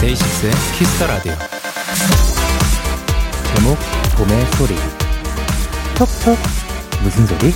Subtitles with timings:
[0.00, 1.32] DAY6의 Kiss the Radio.
[3.54, 3.78] 제목
[4.18, 4.76] 봄의 소리.
[5.98, 6.57] 톡톡
[7.18, 7.52] 무슨 소리?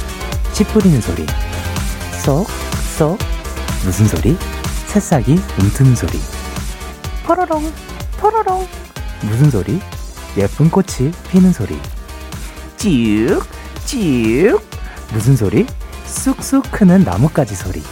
[0.52, 1.24] 씨 뿌리는 소리.
[2.24, 2.48] 쏙
[2.98, 3.16] 쏙
[3.84, 4.36] 무슨 소리?
[4.86, 6.18] 새싹이 움트는 소리.
[7.24, 7.72] 포로롱
[8.18, 8.66] 포로롱
[9.22, 9.80] 무슨 소리?
[10.36, 11.78] 예쁜 꽃이 피는 소리.
[12.76, 13.46] 쭉
[13.86, 14.60] 쭉
[15.12, 15.64] 무슨 소리?
[16.06, 17.84] 쑥쑥 크는 나뭇가지 소리.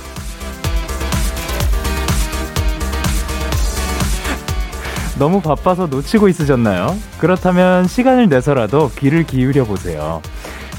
[5.21, 6.99] 너무 바빠서 놓치고 있으셨나요?
[7.19, 10.21] 그렇다면 시간을 내서라도 귀를 기울여 보세요.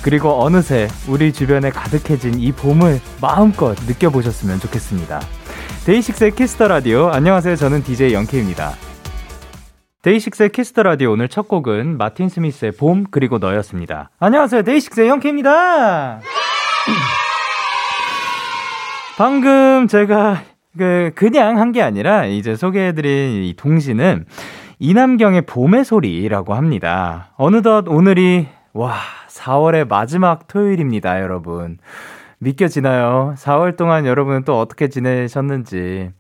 [0.04, 5.22] 그리고 어느새 우리 주변에 가득해진 이 봄을 마음껏 느껴보셨으면 좋겠습니다.
[5.86, 7.10] DAY6의 Kiss the Radio.
[7.10, 7.56] 안녕하세요.
[7.56, 8.72] 저는 DJ Young K입니다.
[10.02, 14.10] DAY6의 Kiss the Radio 오늘 첫 곡은 마틴 스미스의 봄 그리고 너였습니다.
[14.20, 14.64] 안녕하세요.
[14.64, 16.22] DAY6의 Young K입니다.
[19.18, 20.42] 방금 제가
[20.78, 24.26] 그 그냥 한 게 아니라 이제 소개해드린 이 동시는
[24.80, 27.34] 이남경의 봄의 소리라고 합니다.
[27.38, 28.96] 어느덧 오늘이 와
[29.28, 31.78] 4월의 마지막 토요일입니다, 여러분.
[32.40, 33.36] 믿겨지나요?
[33.38, 36.12] 4월 동안 여러분은 또 어떻게 지내셨는지.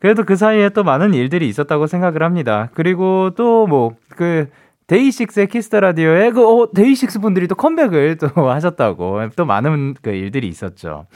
[0.00, 2.70] 그래도 그 사이에 또 많은 일들이 있었다고 생각을 합니다.
[2.74, 4.48] 그리고 또 뭐, 그,
[4.88, 10.10] DAY6의 Kiss the Radio에 그 어, DAY6 분들이 또 컴백을 또 하셨다고 또 많은 그
[10.10, 11.06] 일들이 있었죠.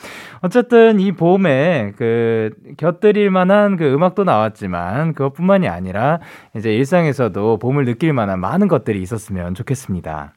[0.42, 6.20] 어쨌든 이 봄에 그 곁들일 만한 그 음악도 나왔지만 그것뿐만이 아니라
[6.55, 10.34] 이제 일상에서도 봄을 느낄 만한 많은 것들이 있었으면 좋겠습니다.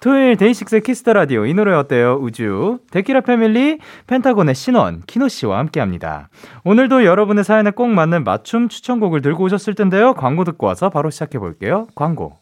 [0.00, 2.18] 토요일 DAY6의 Kiss the Radio 이 노래 어때요?
[2.20, 6.28] 우주 데키라 패밀리 펜타곤의 신원 키노 씨와 함께합니다.
[6.64, 10.14] 오늘도 여러분의 사연에 꼭 맞는 맞춤 추천곡을 들고 오셨을 텐데요.
[10.14, 11.86] 광고 듣고 와서 바로 시작해 볼게요.
[11.94, 12.41] 광고.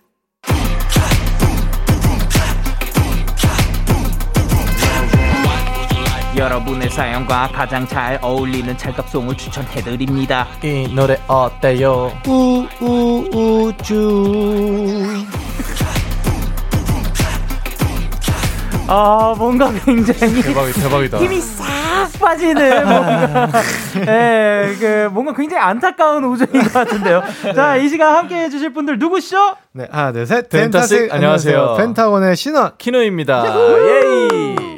[6.41, 10.47] 여러분의 사연과 가장 잘 어울리는 찰떡송을 추천해드립니다.
[10.63, 12.11] 이 노래 어때요?
[12.27, 12.67] 우우
[13.31, 15.05] 우주.
[18.87, 21.19] 아 뭔가 굉장히 대박이 대박이다.
[21.19, 23.49] 힘이 싹 빠지는 뭔가
[24.07, 27.21] 예, 그 뭔가 굉장히 안타까운 우정인 것 같은데요.
[27.55, 29.55] 자, 이 시간 함께 해 주실 분들 누구시죠?
[29.73, 30.49] 네, 하나, 둘, 셋.
[30.49, 31.75] 펜타스, 안녕하세요.
[31.77, 32.71] 펜타곤의 신원.
[32.79, 33.45] 키노입니다.
[33.45, 34.70] 예이.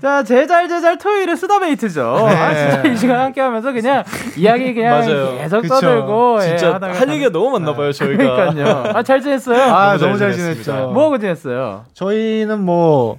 [0.00, 2.26] 자, 제잘 제잘 토요일에 수다메이트죠.
[2.28, 2.34] 네.
[2.34, 4.02] 아, 진짜 이 시간 함께 하면서 그냥
[4.36, 5.36] 이야기 그냥 맞아요.
[5.38, 5.74] 계속 그쵸.
[5.74, 8.16] 떠들고 예, 진짜 하다가 할 얘기가 너무 많나 봐요, 저희가.
[8.52, 8.92] 그러니까요.
[8.96, 9.60] 아, 잘 지냈어요?
[9.60, 10.54] 아, 너무 너무 잘 잘.
[10.54, 10.90] 지냈죠.
[10.92, 11.84] 뭐 하고 지냈어요?
[11.92, 13.18] 저희는 뭐,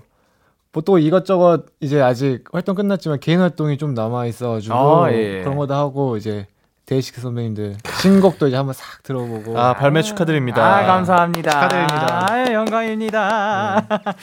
[0.72, 4.74] 보통 이것저것 이제 아직 활동 끝났지만 개인 활동이 좀 남아 있어가지고
[5.06, 5.41] 아, 예.
[5.44, 6.47] 그런 거도 하고 이제
[6.91, 10.62] 데이식스 선배님들 신곡도 이제 한번 싹 들어보고 아, 발매 축하드립니다.
[10.62, 11.50] 아, 감사합니다.
[11.50, 12.25] 축하드립니다.
[12.29, 13.85] 아, 영광입니다.
[13.88, 14.13] 자,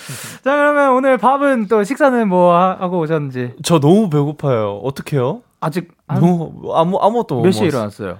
[0.45, 4.81] 그러면 오늘 밥은 또 식사는 뭐 하- 하고 오셨는지 저 너무 배고파요.
[4.85, 5.41] 어떡해요?
[5.61, 7.79] 아직 한- 너무 아무 아무것도 못몇 시에 먹었어요.
[7.79, 8.19] 일어났어요?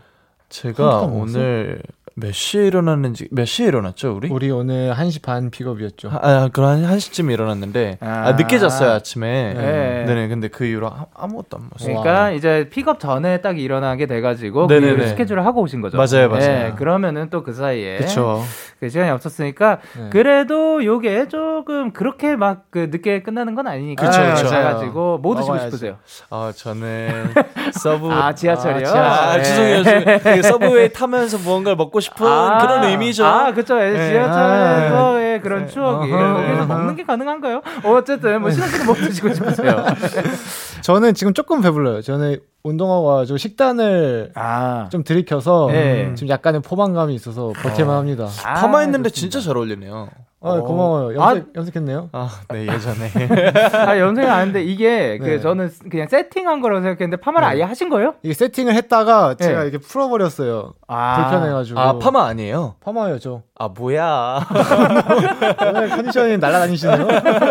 [0.49, 1.83] 제가 오늘
[2.21, 4.29] 몇 시에 일어났는지 몇 시에 일어났죠, 우리?
[4.29, 6.11] 우리 오늘 1시 반 픽업이었죠.
[6.13, 8.25] 아, 그런 한 1시쯤 일어났는데 아.
[8.29, 9.55] 아, 늦게 잤어요, 아침에.
[9.55, 10.05] 네.
[10.07, 10.15] 네.
[10.15, 12.01] 네 근데 그 이후로 아, 아무것도 안 먹었어요.
[12.01, 14.97] 그러니까 이제 픽업 전에 딱 일어나게 돼가지고 네네네.
[14.97, 15.97] 그 스케줄을 하고 오신 거죠.
[15.97, 16.41] 맞아요, 맞아요.
[16.41, 18.43] 네, 그러면은 또 그 사이에 그쵸.
[18.81, 20.11] 그 시간이 없었으니까 네.
[20.11, 24.55] 그래도 요게 조금 그렇게 막 그 늦게 끝나는 건 아니니까 그쵸, 그쵸.
[24.55, 25.77] 가지고 뭐 드시고 먹어야지.
[25.77, 25.97] 싶으세요?
[26.31, 27.33] 아, 저는
[27.73, 28.89] 서브 아 지하철이요?
[28.91, 29.43] 아, 네.
[29.43, 29.83] 죄송해요.
[29.85, 30.19] 죄송해요.
[30.23, 33.25] 그 subway 타면서 무언가를 먹고 싶은 아, 그런 의미죠.
[33.25, 33.77] 아, 그쵸.
[33.77, 34.11] 네.
[34.11, 36.35] 지하철에서의 그런 추억이 어허.
[36.35, 37.63] 거기서 먹는 게 가능한가요?
[37.85, 39.85] 어쨌든 뭐 신원 씨는 뭐 드시고 싶으세요?
[40.83, 42.03] 저는 지금 조금 배불러요.
[42.03, 46.13] 저는 운동하고 와가지고 식단을 아, 좀 들이켜서 네.
[46.15, 48.29] 지금 약간의 포만감이 있어서 버틸만 합니다.
[48.45, 49.11] 아, 파마 했는데.
[49.11, 50.09] 진짜 잘 어울리네요.
[50.41, 51.19] 아, 고마워요.
[51.19, 52.11] 염색, 염색했네요.
[52.13, 53.11] 아, 네, 예전에.
[53.75, 55.41] 아, 염색은 아는데 이게 그 네.
[55.41, 57.55] 저는 그냥 세팅한 거라고 생각했는데 파마를 네.
[57.55, 58.15] 아예 하신 거예요?
[58.23, 59.45] 이게 세팅을 했다가 네.
[59.45, 60.75] 제가 이렇게 풀어버렸어요.
[60.87, 61.29] 아.
[61.29, 61.81] 불편해가지고.
[61.81, 62.77] 아, 파마 아니에요?
[62.81, 63.43] 파마예요, 저.
[63.57, 64.47] 아, 뭐야.
[65.67, 67.09] 오늘 컨디션이 날아다니시네요.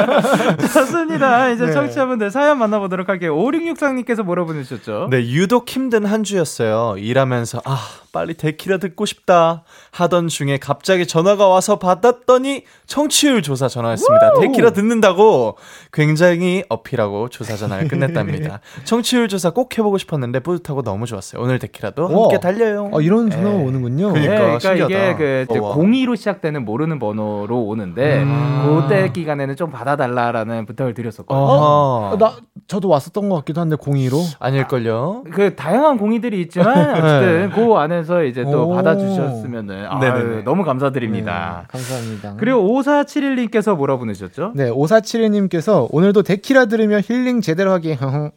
[0.73, 1.49] 좋습니다.
[1.49, 1.71] 이제 네.
[1.73, 3.35] 청취자분들 사연 만나보도록 할게요.
[3.35, 5.09] 5663님께서 뭐라 보내주셨죠?
[5.11, 6.95] 네, 유독 힘든 한 주였어요.
[6.97, 7.77] 일하면서, 아,
[8.17, 9.61] 빨리 데키라 듣고 싶다.
[9.91, 14.39] 하던 중에 갑자기 전화가 와서 받았더니 청취율 조사 전화였습니다.
[14.39, 15.55] 데키라 듣는다고
[15.93, 18.59] 굉장히 어필하고 조사 전화를 끝냈답니다.
[18.85, 21.39] 청취율 조사 꼭 해보고 싶었는데 뿌듯하고 너무 좋았어요.
[21.43, 22.23] 오늘 데키라도 우와.
[22.23, 22.89] 함께 달려요.
[22.91, 23.63] 아, 이런 전화가 네.
[23.65, 24.13] 오는군요.
[24.13, 24.33] 그러니까.
[24.33, 24.95] 네, 그러니까 신기하다.
[24.95, 25.75] 이게 그 이제 우와.
[25.75, 28.81] 02로 시작되는 모르는 번호로 오는데 음.
[28.87, 31.39] 그때 기간에는 좀 받아달라라는 부탁을 드렸었거든요.
[31.39, 32.33] 어, 나,
[32.67, 34.23] 저도 왔었던 것 같기도 한데, 02로.
[34.39, 35.25] 아닐걸요?
[35.31, 36.67] 그 다양한 공이들이 있지만
[36.97, 38.73] 어쨌든 그 안에서 이제 또 오.
[38.75, 40.41] 받아주셨으면은 아유.
[40.45, 41.63] 너무 감사드립니다.
[41.63, 42.35] 네, 감사합니다.
[42.39, 44.53] 그리고 5471님께서 뭐라 보내셨죠?
[44.55, 47.93] 네, 5471님께서 오늘도 데키라 들으며 힐링 제대로 하게.
[47.95, 48.31] 허허.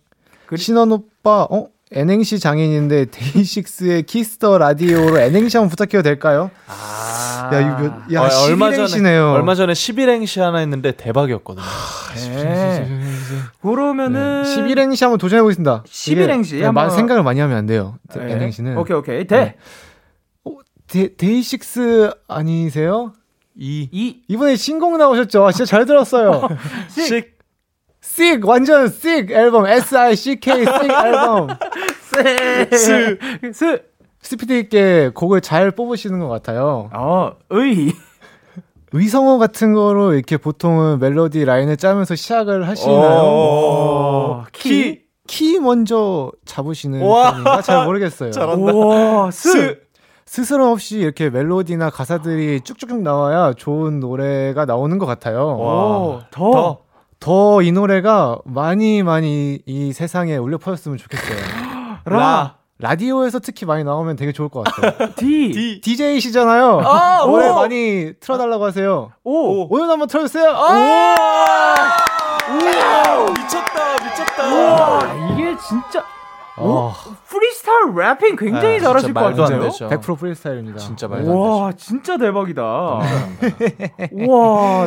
[0.46, 1.66] 그리- 신원 오빠, 어?
[1.92, 6.50] N행시 장인인데 DAY6의 Kiss the Radio로 N행시 한번 부탁해도 될까요?
[6.68, 7.76] 아, 야, 이거
[8.08, 9.32] 몇- 야, 어, 얼마 전에 11행시네요.
[9.34, 11.64] 얼마 전에 11행시 하나 했는데 대박이었거든요.
[12.14, 12.88] 네.
[13.62, 15.82] 그러면은 11행시 한번 도전해 보겠습니다.
[15.86, 17.96] 11행시 이게 한번- 생각을 많이 하면 안 돼요.
[18.14, 18.32] 네.
[18.32, 18.76] N행시는.
[18.78, 19.56] 오케이 오케이 대 네.
[20.86, 23.12] 데, DAY6 아니세요?
[23.56, 25.46] 이 이 이번에 신곡 나오셨죠?
[25.46, 26.48] 아, 진짜 잘 들었어요.
[26.88, 27.38] 식
[28.02, 31.48] Sick 완전 Sick 앨범 S I C K Sick 앨범.
[32.72, 33.18] 스.
[33.52, 33.82] 스.
[34.22, 36.90] 스피드 있게 곡을 잘 뽑으시는 것 같아요.
[36.92, 37.92] 어, 의.
[38.92, 43.20] 의성어 같은 거로 이렇게 보통은 멜로디 라인을 짜면서 시작을 하시나요?
[43.22, 45.00] 어, 키.
[45.26, 47.30] 키 먼저 잡으시는 와.
[47.30, 48.32] 편인가 잘 모르겠어요.
[48.32, 48.72] 잘한다.
[48.72, 49.80] 오, 스.
[50.26, 55.40] 스스럼 없이 이렇게 멜로디나 가사들이 쭉쭉쭉 나와야 좋은 노래가 나오는 것 같아요.
[55.56, 56.50] 오, 더.
[56.50, 56.78] 더.
[57.20, 61.36] 더 이 노래가 많이 많이 이 세상에 울려 퍼졌으면 좋겠어요.
[62.06, 62.56] 라.
[62.80, 65.10] 라디오에서 특히 많이 나오면 되게 좋을 것 같아요.
[65.16, 65.50] 디.
[65.52, 65.80] 디.
[65.80, 66.80] DJ시잖아요.
[66.84, 67.54] 아, 노래 오.
[67.54, 69.12] 많이 틀어달라고 하세요.
[69.24, 69.66] 오.
[69.74, 70.50] 오 늘 한번 틀어주세요.
[73.32, 74.44] 미쳤다, 미쳤다.
[74.54, 75.00] 와,
[75.32, 76.04] 이게 진짜
[76.58, 76.90] 오,
[77.30, 79.70] 프리스타일 rapping 굉장히 아, 잘하실 것 말도 안 같은데요?
[79.70, 79.88] 되죠.
[79.88, 80.78] 100% 프리스타일입니다.
[80.78, 81.40] 진짜 말도 안 되죠.
[81.40, 82.62] 와, 진짜 대박이다.
[82.64, 83.02] 와,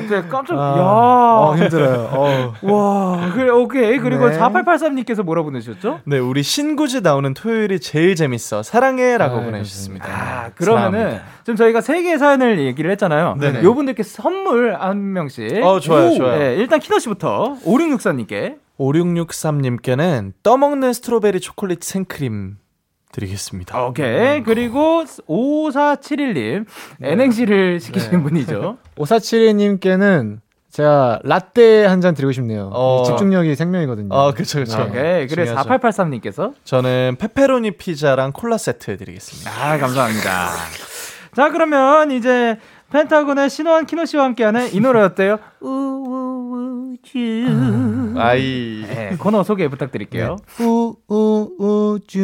[0.02, 0.84] 진짜 깜짝, 아, 야.
[0.84, 2.10] 어, 힘들어요.
[2.12, 2.54] 어.
[2.64, 3.98] 와, 그래, 오케이.
[3.98, 4.38] 그리고 네.
[4.38, 6.02] 4883님께서 뭐라 보내셨죠?
[6.04, 8.62] 네, 우리 신구지 나오는 토요일이 제일 재밌어.
[8.62, 10.06] 사랑해라고 아이고, 보내주셨습니다.
[10.06, 11.24] 아, 그러면은 사랑합니다.
[11.46, 13.38] 지금 저희가 세 개의 사연을 얘기를 했잖아요.
[13.40, 13.64] 네네.
[13.64, 15.64] 요분들께 선물 한 명씩.
[15.64, 16.40] 어, 좋아요, 좋아요.
[16.40, 22.33] 네, 일단 키노 씨부터 5664님께 5663님께는 떠먹는 스트로베리 초콜릿 생크림
[23.12, 23.78] 드리겠습니다.
[23.78, 24.42] 아, 오케이.
[24.44, 26.66] 그리고 5471님
[27.02, 28.78] N행시를 시키신 분이죠.
[28.98, 30.40] 5472님께는
[30.72, 32.72] 제가 라떼 한 잔 드리고 싶네요.
[32.74, 33.04] 어.
[33.06, 34.10] 집중력이 생명이거든요.
[34.16, 34.82] 아, 그쵸, 그쵸.
[34.90, 35.28] 오케이.
[35.28, 35.70] 그래 중요하죠.
[35.70, 39.52] 4883님께서 저는 페페로니 피자랑 콜라 세트 드리겠습니다.
[39.52, 40.50] 아, 감사합니다.
[41.36, 42.58] 자, 그러면 이제
[42.94, 45.40] 펜타곤의 신호한 키노 씨와 함께하는 이 노래 어때요?
[45.60, 47.10] 우우우주.
[48.16, 48.86] 아이.
[48.88, 50.38] 네, 코너 소개 부탁드릴게요.
[51.10, 52.20] 우우우중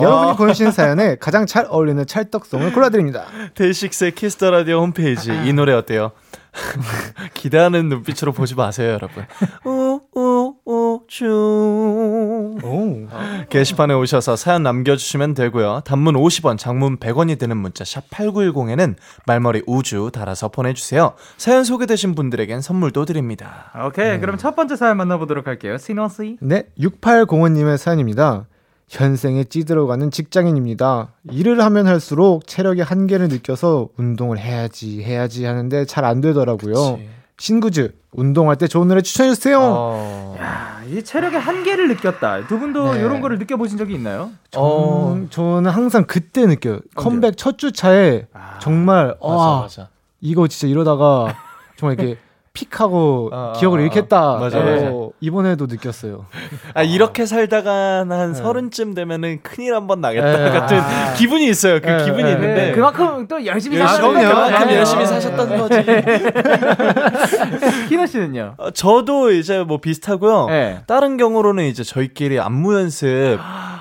[0.00, 3.26] 여러분이 보내주신 사연에 가장 잘 어울리는 찰떡송을 골라드립니다.
[3.54, 6.10] DAY6의 Kiss the Radio 홈페이지 이 노래 어때요?
[7.34, 9.24] 기대하는 눈빛으로 보지 마세요, 여러분.
[9.64, 13.08] 우우우 중 오.
[13.48, 15.80] 게시판에 오셔서 사연 남겨주시면 되고요.
[15.84, 18.94] 단문 50원, 장문 100원이 드는 문자 샵 #8910에는
[19.26, 21.14] 말머리 우주 달아서 보내주세요.
[21.36, 23.72] 사연 소개되신 분들에겐 선물도 드립니다.
[23.86, 24.20] 오케이.
[24.20, 25.78] 그럼 첫 번째 사연 만나보도록 할게요.
[25.78, 26.36] 신원 씨.
[26.40, 28.46] 네, 6805님의 사연입니다.
[28.88, 31.14] 현생에 찌들어가는 직장인입니다.
[31.30, 36.98] 일을 하면 할수록 체력의 한계를 느껴서 운동을 해야지, 해야지 하는데 잘 안 되더라고요.
[37.38, 39.58] 신구즈, 운동할 때 좋은 노래 추천해주세요.
[39.60, 40.36] 어.
[40.40, 42.46] 아, 이 체력의 한계를 느꼈다.
[42.48, 43.00] 두 분도 네.
[43.00, 44.30] 이런 거를 느껴보신 적이 있나요?
[44.56, 45.12] 어.
[45.14, 46.80] 음, 저는 항상 그때 느껴요.
[46.96, 49.88] 컴백 첫 주차에 아, 정말, 맞아, 와, 맞아.
[50.20, 51.36] 이거 진짜 이러다가
[51.76, 52.18] 정말 이렇게
[52.58, 54.36] 픽하고 아, 기억을 아, 잃겠다.
[54.38, 54.90] 맞아, 어, 맞아.
[55.20, 56.26] 이번에도 느꼈어요.
[56.74, 58.38] 아, 이렇게 살다가 한 네.
[58.38, 60.50] 서른쯤 되면은 큰일 한 번 나겠다 네.
[60.50, 61.12] 같은 아.
[61.14, 61.80] 기분이 있어요.
[61.80, 62.32] 그 네, 기분이 네.
[62.32, 62.54] 있는데.
[62.68, 64.28] 네, 그만큼 또 열심히 열심히, 사셨 그럼요.
[64.28, 64.76] 그만큼 네.
[64.76, 65.06] 열심히 네.
[65.06, 65.84] 사셨던 거지.
[67.88, 68.54] 키노 씨는요?
[68.58, 70.46] 어, 저도 이제 뭐 비슷하고요.
[70.48, 70.80] 네.
[70.86, 73.38] 다른 경우로는 이제 저희끼리 안무 연습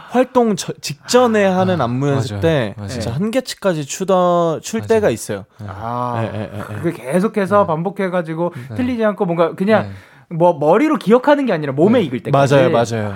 [0.10, 2.42] 활동 저- 직전에 하는 안무 연습 맞아요.
[2.42, 2.90] 때 맞아요.
[2.90, 4.88] 진짜 한계치까지 추더 출 맞아요.
[4.88, 5.46] 때가 있어요.
[5.68, 6.80] 아, 예, 예, 예, 예.
[6.82, 9.90] 그 계속해서 반복해가지고 틀리지 않고 뭔가 그냥
[10.30, 10.36] 네.
[10.36, 12.54] 뭐 머리로 기억하는 게 아니라 몸에 익을 때까지.
[12.56, 13.16] 맞아요, 맞아요.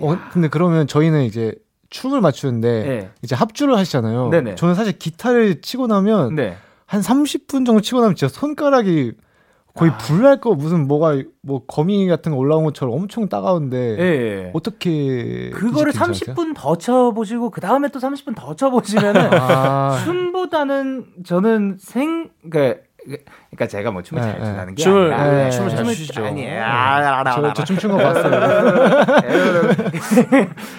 [0.00, 1.54] 어, 근데 그러면 저희는 이제
[1.90, 3.10] 춤을 맞추는데 네.
[3.22, 4.28] 이제 합주를 하시잖아요.
[4.30, 4.54] 네네.
[4.56, 6.56] 저는 사실 기타를 치고 나면 네.
[6.86, 9.12] 한 30분 정도 치고 나면 진짜 손가락이
[9.78, 9.98] 거의 아.
[9.98, 14.02] 불날 거 무슨 뭐가 뭐 거미 같은 거 올라온 것처럼 엄청 따가운데 예,
[14.46, 14.50] 예.
[14.52, 16.34] 어떻게 그거를 드실 괜찮으세요?
[16.34, 22.86] 30분 더 쳐보시고 그 다음에 또 30분 더 쳐보시면은 아, 춤보다는 저는 생 그.
[23.50, 24.44] 그러니까 제가 뭐 춤을 네, 잘 네.
[24.44, 26.24] 추는 게 춤을- 아니라 네, 춤을 잘 추시죠.
[26.26, 26.62] 아니에요.
[27.34, 28.40] 저, 저 춤춘 거 봤어요.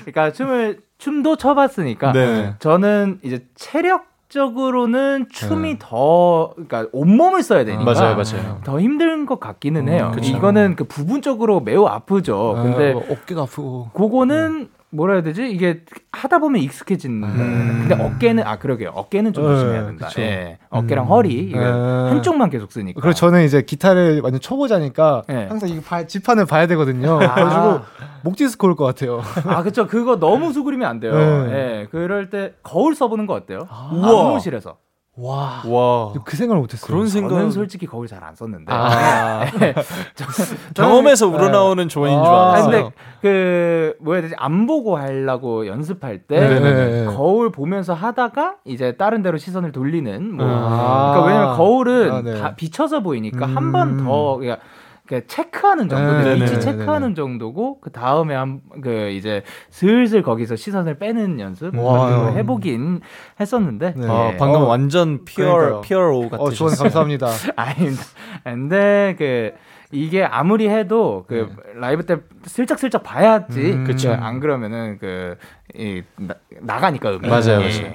[0.06, 2.54] 그러니까 춤을 춤도 춰봤으니까 네.
[2.60, 5.80] 저는 이제 체력 적으로는 춤이 네.
[5.80, 8.62] 더 그러니까 온몸을 써야 되니까 맞아요, 맞아요.
[8.64, 10.12] 더 힘든 것 같기는 해요.
[10.12, 10.30] 음, 그쵸.
[10.30, 12.54] 이거는 그 부분적으로 매우 아프죠.
[12.62, 13.90] 근데 아, 어깨가 아프고.
[13.94, 15.50] 그거는 뭐라 해야 되지?
[15.52, 15.82] 이게
[16.12, 17.28] 하다 보면 익숙해진다.
[17.28, 17.86] 음.
[17.88, 18.90] 근데 어깨는 아 그러게요.
[18.96, 20.08] 어깨는 좀 네, 조심해야 된다.
[20.08, 20.22] 그쵸.
[20.22, 20.58] 예.
[20.70, 21.10] 어깨랑 음.
[21.10, 21.66] 허리 이거 네.
[22.10, 23.00] 한쪽만 계속 쓰니까.
[23.00, 25.46] 그리고 저는 이제 기타를 완전 초보자니까 네.
[25.48, 27.20] 항상 이 발, 지판을 봐야 되거든요.
[27.22, 27.34] 아.
[27.36, 27.80] 그래가지고
[28.24, 29.22] 목 디스크 올 것 같아요.
[29.46, 29.86] 아 그쵸.
[29.88, 31.14] 그거 너무 수그리면 안 돼요.
[31.14, 31.54] 네.
[31.82, 31.88] 예.
[31.92, 33.68] 그럴 때 거울 써보는 거 어때요?
[33.94, 34.28] 우와.
[34.30, 34.78] 안무실에서.
[35.22, 35.62] 와.
[35.66, 36.14] 와.
[36.24, 36.88] 그 생각을 못했어요.
[36.88, 37.30] 그런 생각.
[37.30, 38.66] 저는 솔직히 거울 잘안 썼는데.
[38.74, 39.46] 아.
[40.16, 42.92] 저는- 경험에서 저는- 우러나오는 조언인 줄 아, 아, 근데 알았어요.
[43.22, 47.06] 그 뭐야 되지 안 보고 하려고 연습할 때 네, 네, 네.
[47.06, 51.12] 거울 보면서 하다가 이제 다른 데로 시선을 돌리는 뭐 아.
[51.14, 52.40] 그러니까 왜냐면 거울은 아, 네.
[52.40, 53.58] 다 비쳐서 보이니까 음.
[53.58, 54.79] 한번 더 그러니까 그
[55.28, 60.56] 체크하는 정도, 네, 위치 네, 네, 체크하는 정도고 그 다음에 한 그 이제 슬슬 거기서
[60.56, 62.00] 시선을 빼는 연습 와.
[62.08, 63.02] 같은 걸 해보긴
[63.40, 64.08] 했었는데 네.
[64.08, 64.38] 아, 예.
[64.38, 65.82] 방금 어, 완전 피어 그러니까요.
[65.82, 66.54] 피어로 어, 같으셨어요.
[66.54, 67.28] 조언 감사합니다.
[67.56, 68.04] 아닙니다.
[68.44, 69.52] 근데 그
[69.92, 73.60] 이게 아무리 해도 그 라이브 때 슬쩍슬쩍 봐야지.
[73.74, 73.84] 음.
[73.86, 74.12] 그쵸.
[74.14, 75.36] 안 그러면은 그,
[75.74, 77.28] 이, 나, 나가니까 음이.
[77.28, 77.82] 맞아요, 예.
[77.82, 77.94] 맞아요.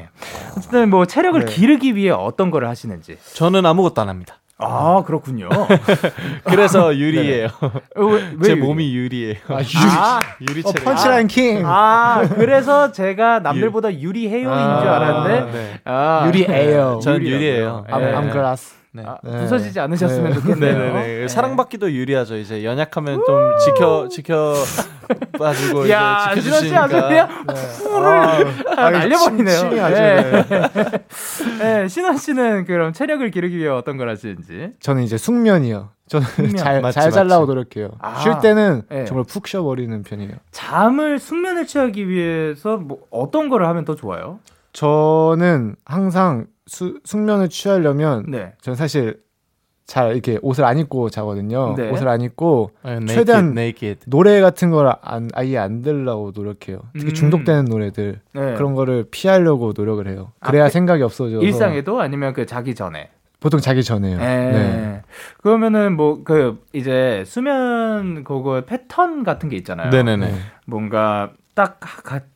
[0.57, 1.47] 어쨌든 뭐 체력을 네.
[1.53, 3.17] 기르기 위해 어떤 거를 하시는지.
[3.35, 4.39] 저는 아무것도 안 합니다.
[4.59, 5.49] 아, 그렇군요.
[6.45, 7.49] 그래서 유리예요.
[7.97, 8.61] 어, 왜, 왜 제 유리?
[8.61, 9.35] 몸이 유리예요.
[9.49, 9.65] 아, 유,
[9.99, 10.71] 아, 유리 어.
[10.73, 11.63] 펀치라인 킹.
[11.67, 14.45] 아, 그래서 제가 남들보다 유리 헤어인
[14.81, 15.53] 줄 아, 알았는데.
[15.53, 15.81] 네.
[15.85, 17.01] 아, 유리예요.
[17.03, 17.37] 전 유리라고요.
[17.37, 17.85] 유리예요.
[17.91, 18.13] I'm, 예.
[18.15, 18.75] I'm glass.
[18.97, 19.03] 네.
[19.05, 19.41] 아, 네.
[19.41, 20.35] 부서지지 않으셨으면 네.
[20.37, 20.79] 좋겠네요.
[20.79, 21.23] 네네네.
[21.23, 21.29] 예.
[21.29, 22.37] 사랑받기도 유리하죠.
[22.37, 24.55] 이제 연약하면 좀 지켜 지켜
[25.37, 27.09] 봐주고 야, 이제 진원 씨 아주 지켜주시니까.
[27.09, 27.29] 그냥
[27.79, 29.57] 풀을 아, 날려버리네요.
[29.59, 30.45] 침, 네.
[31.59, 34.71] 네, 신원 씨는 그럼 체력을 기르기 위해 어떤 걸 하시는지?
[34.79, 35.91] 저는 이제 숙면이요.
[36.07, 36.55] 저는 숙면.
[36.63, 37.49] 잘, 맞지, 잘 자려고 맞지.
[37.49, 37.97] 노력해요.
[37.99, 38.21] 아.
[38.21, 39.07] 쉴 때는 네.
[39.07, 40.35] 정말 푹 쉬어버리는 편이에요.
[40.53, 44.39] 잠을 숙면을 취하기 위해서 뭐 어떤 거를 하면 더 좋아요?
[44.73, 48.53] 저는 항상 수, 숙면을 취하려면 네.
[48.63, 49.23] 저는 사실
[49.87, 51.75] 잘 이렇게 옷을 안 입고 자거든요.
[51.77, 51.91] 네.
[51.91, 53.99] 옷을 안 입고 아, 최대한 naked.
[54.09, 56.79] 노래 같은 걸 안, 아예 안 들으려고 노력해요.
[56.95, 57.15] 특히 음.
[57.15, 58.55] 중독되는 노래들 네.
[58.55, 60.33] 그런 거를 피하려고 노력을 해요.
[60.41, 63.11] 그래야 앞에- 생각이 없어져서 일상에도 아니면 그 자기 전에.
[63.41, 64.17] 보통 자기 전에요.
[64.17, 64.53] 네.
[64.53, 65.03] 네.
[65.43, 69.91] 그러면은 뭐 그 이제 수면 그거 패턴 같은 게 있잖아요.
[69.91, 70.27] 네네네.
[70.33, 70.35] 네.
[70.67, 71.79] 뭔가 딱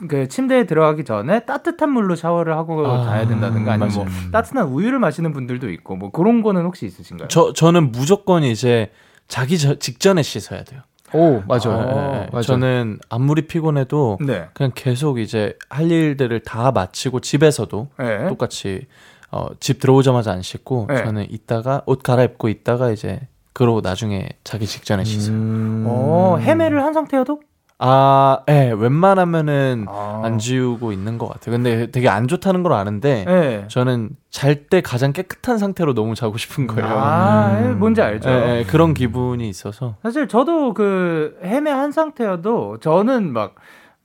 [0.08, 4.30] 그 침대에 들어가기 전에 따뜻한 물로 샤워를 하고 아, 자야 된다든가 아니면 뭐 맞아요.
[4.30, 7.28] 따뜻한 우유를 마시는 분들도 있고 뭐 그런 거는 혹시 있으신가요?
[7.28, 8.90] 저 저는 무조건 이제
[9.26, 10.80] 자기 저, 직전에 씻어야 돼요.
[11.12, 11.78] 오 맞아요.
[11.78, 12.28] 어, 예, 예.
[12.30, 12.42] 맞아요.
[12.42, 14.46] 저는 아무리 피곤해도 네.
[14.54, 18.28] 그냥 계속 이제 할 일들을 다 마치고 집에서도 네.
[18.28, 18.86] 똑같이
[19.30, 21.04] 어, 집 들어오자마자 안 씻고 네.
[21.04, 23.20] 저는 이따가 옷 갈아입고 있다가 이제
[23.52, 25.34] 그러고 나중에 자기 직전에 씻어요.
[25.34, 25.84] 음...
[25.88, 27.40] 어, 헤매를 한 상태여도?
[27.80, 30.22] 아, 예, 웬만하면은 아.
[30.24, 31.54] 안 지우고 있는 것 같아요.
[31.54, 33.64] 근데 되게 안 좋다는 걸 아는데 네.
[33.68, 36.88] 저는 잘 때 가장 깨끗한 상태로 너무 자고 싶은 거예요.
[36.90, 37.78] 아, 음.
[37.78, 38.28] 뭔지 알죠.
[38.28, 43.54] 예, 예, 그런 기분이 있어서 사실 저도 그 헤매 한 상태여도 저는 막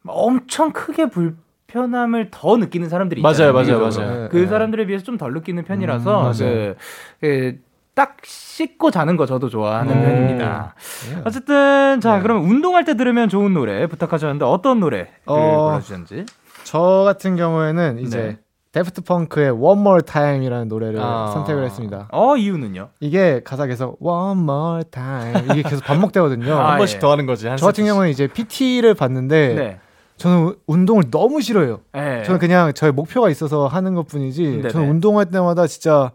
[0.05, 1.35] 엄청 크게 불
[1.67, 3.53] 편함을 더 느끼는 사람들이 있잖아요.
[3.53, 3.89] 맞아요, 맞아요.
[4.05, 4.21] 맞아요.
[4.23, 4.47] 네, 그 네.
[4.47, 6.35] 사람들에 비해서 좀 덜 느끼는 음, 편이라서 맞아요.
[6.37, 6.75] 그,
[7.21, 7.57] 그,
[7.95, 10.01] 딱 씻고 자는 거 저도 좋아하는 음.
[10.01, 10.73] 편입니다.
[11.11, 11.21] 예.
[11.25, 12.21] 어쨌든 자 네.
[12.23, 16.25] 그러면 운동할 때 들으면 좋은 노래 부탁하셨는데 어떤 노래 어, 골라주셨는지?
[16.63, 18.37] 저 같은 경우에는 이제 네.
[18.71, 21.29] 데프트 펑크의 One More Time이라는 노래를 아.
[21.33, 22.07] 선택을 했습니다.
[22.11, 22.89] 어 이유는요?
[22.99, 26.51] 이게 가사 계속 One More Time 이게 계속 반복되거든요.
[26.57, 26.99] 아, 한 번씩 예.
[26.99, 27.47] 더 하는 거지.
[27.47, 27.91] 한저 같은 세트씩.
[27.93, 29.79] 경우는 이제 PT를 봤는데 네.
[30.17, 31.81] 저는 우- 운동을 너무 싫어해요.
[31.93, 32.23] 네.
[32.23, 34.43] 저는 그냥 저의 목표가 있어서 하는 것뿐이지.
[34.57, 34.69] 네네.
[34.69, 36.11] 저는 운동할 때마다 진짜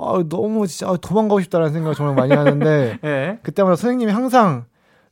[0.00, 3.38] 아, 너무 진짜 아, 도망가고 싶다라는 생각을 정말 많이 하는데 네.
[3.44, 4.64] 그때마다 선생님이 항상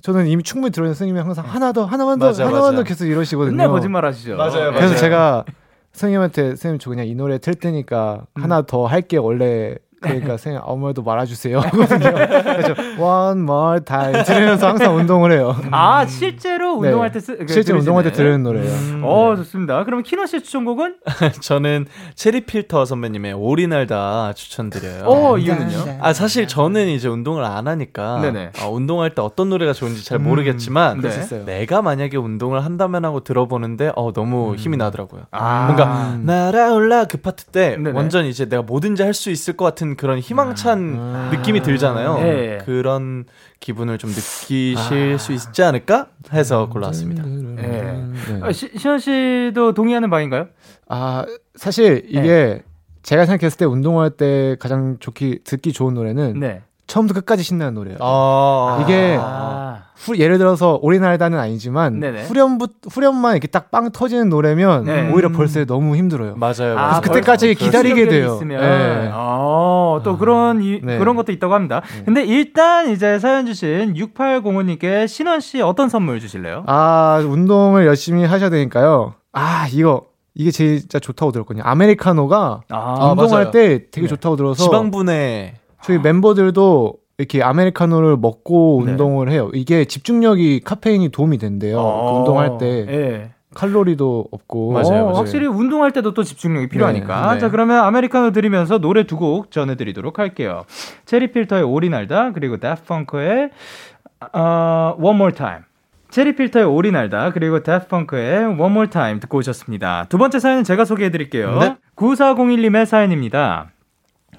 [0.02, 2.76] 저는 이미 충분히 들어있는 선생님이 항상 하나 더 하나만 더 맞아, 하나만 맞아.
[2.76, 3.56] 더 계속 이러시거든요.
[3.56, 4.36] 맨날 거짓말 하시죠.
[4.36, 4.96] 맞아요, 그래서 맞아요.
[4.96, 5.44] 제가
[5.92, 8.42] 선생님한테 선생님 저 그냥 이 노래 틀 테니까 음.
[8.42, 12.12] 하나 더 할게 원래 그러니까 선생님 아무 말도 말아주세요 하거든요.
[12.12, 15.56] 그래서 one more time 들으면서 항상 운동을 해요.
[15.70, 16.88] 아 실제로 네.
[16.88, 18.12] 운동할 때 쓰, 그, 실제 운동할 때.
[18.12, 18.70] 들으는 노래예요.
[18.70, 19.02] 음.
[19.04, 19.84] 어 좋습니다.
[19.84, 20.96] 그럼 키노 씨의 추천곡은?
[21.40, 25.04] 저는 체리 필터 선배님의 오리날다 추천드려요.
[25.04, 25.98] 어 이유는요?
[26.00, 28.50] 아 사실 저는 이제 운동을 안 하니까 네네.
[28.62, 31.08] 어, 운동할 때 어떤 노래가 좋은지 잘 모르겠지만 네.
[31.08, 31.44] 있어요.
[31.44, 35.22] 내가 만약에 운동을 한다면 하고 들어보는데 어 너무 힘이 나더라고요.
[35.32, 35.66] 아.
[35.66, 37.90] 뭔가 날아올라 그 파트 때 네네.
[37.90, 41.30] 완전 이제 내가 뭐든지 할 수 있을 것 같은 같은 그런 희망찬 아.
[41.32, 42.18] 느낌이 들잖아요.
[42.18, 42.58] 네.
[42.64, 43.24] 그런
[43.60, 47.24] 기분을 좀 느끼실 수 있지 않을까 해서 골랐습니다.
[47.26, 47.62] 예.
[47.62, 48.40] 네.
[48.42, 50.48] 아, 시, 시현 씨도 동의하는 바인가요?
[50.88, 52.62] 아 사실 이게 네.
[53.02, 56.62] 제가 생각했을 때 운동할 때 가장 좋기 듣기 좋은 노래는 네.
[56.88, 57.98] 처음부터 끝까지 신나는 노래예요.
[58.00, 59.82] 아, 이게 아.
[59.94, 62.24] 후, 예를 들어서 오리날다는 아니지만 네네.
[62.24, 65.12] 후렴부 후렴만 이렇게 딱 빵 터지는 노래면 네.
[65.12, 66.36] 오히려 벌써 너무 힘들어요.
[66.36, 66.78] 맞아요.
[66.78, 67.00] 아.
[67.00, 68.40] 그때까지 벌써 기다리게 돼요.
[68.46, 69.10] 네.
[69.12, 70.96] 어, 또 그런 이, 네.
[70.98, 71.82] 그런 것도 있다고 합니다.
[72.06, 76.64] 근데 일단 이제 사연 주신 6805님께 신원 씨 어떤 선물 주실래요?
[76.66, 79.14] 아 운동을 열심히 하셔야 되니까요.
[79.32, 81.62] 아 이거 이게 진짜 좋다고 들었거든요.
[81.66, 83.50] 아메리카노가 아, 운동할 맞아요.
[83.50, 84.06] 때 되게 네.
[84.06, 88.92] 좋다고 들어서 지방분해 저희 멤버들도 이렇게 아메리카노를 먹고 네.
[88.92, 89.50] 운동을 해요.
[89.54, 91.78] 이게 집중력이 카페인이 도움이 된대요.
[91.80, 93.30] 어, 그 운동할 때 예.
[93.54, 95.16] 칼로리도 없고 맞아요, 어, 맞아요.
[95.16, 97.28] 확실히 운동할 때도 또 집중력이 필요하니까.
[97.28, 97.40] 네, 네.
[97.40, 100.64] 자, 그러면 아메리카노 드리면서 노래 두 곡 전해드리도록 할게요.
[101.06, 103.50] 체리필터의 오리날다, 그리고 다프펑크의
[104.32, 105.62] 어, One More Time.
[106.10, 110.06] 체리필터의 오리 날다, 그리고 다프트 펑크의 One More Time 듣고 오셨습니다.
[110.08, 111.58] 두 번째 사연은 제가 소개해드릴게요.
[111.58, 111.76] 네.
[111.96, 113.70] 9401님의 사연입니다.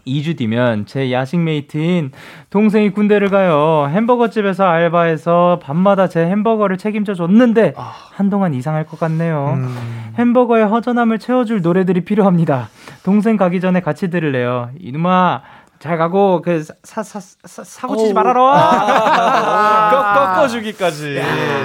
[0.07, 2.11] 2주 뒤면 제 야식 mate인
[2.49, 3.87] 동생이 군대를 가요.
[3.89, 9.53] 햄버거 집에서 알바해서 밤마다 제 햄버거를 책임져 줬는데 한동안 이상할 것 같네요.
[9.57, 10.13] 음.
[10.17, 12.69] 햄버거의 허전함을 채워줄 노래들이 필요합니다.
[13.03, 14.69] 동생 가기 전에 같이 들을래요.
[14.79, 15.41] 이놈아
[15.79, 18.41] 잘 가고 그 사 사사 사고 치지 말아라.
[18.53, 19.89] 아,
[20.35, 21.21] 꺾, 꺾어주기까지.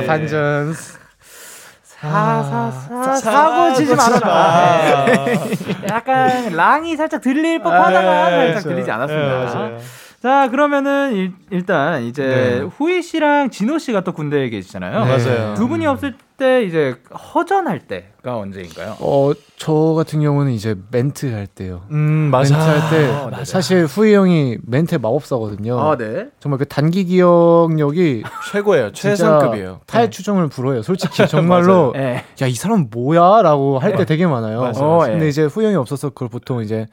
[0.06, 0.72] 반전
[2.10, 5.04] 사사사 사고 치지 말아라.
[5.06, 5.38] 네.
[5.88, 9.78] 약간 랑이 살짝 들릴 법하다가 네, 살짝 들리지 않았습니다.
[10.24, 10.28] 네.
[10.28, 12.60] 자 그러면은 일, 단 이제 네.
[12.62, 15.04] 후이 씨랑 진호 씨가 또 군대에 계시잖아요.
[15.04, 15.10] 네.
[15.18, 15.54] 맞아요.
[15.54, 16.94] 두 분이 없을 때 이제
[17.34, 18.96] 허전할 때가 언제인가요?
[19.00, 21.82] 어, 저 같은 경우는 이제 멘트 할 때요.
[21.90, 22.58] 음, 멘트 맞아.
[22.58, 23.44] 할때 아, 네네.
[23.44, 25.78] 사실 후이 형이 멘트 마법사거든요.
[25.78, 26.28] 아 네.
[26.40, 28.92] 정말 그 단기 기억력이 최고예요.
[28.92, 29.80] 최상급이에요.
[29.86, 30.80] 타의 추종을 불어요.
[30.82, 32.24] 솔직히 정말로 네.
[32.40, 34.60] 야이 사람 뭐야라고 할 때 되게 많아요.
[34.60, 35.10] 맞아요, 맞아요.
[35.12, 35.28] 근데 예.
[35.28, 36.86] 이제 후이 형이 없어서 그걸 보통 이제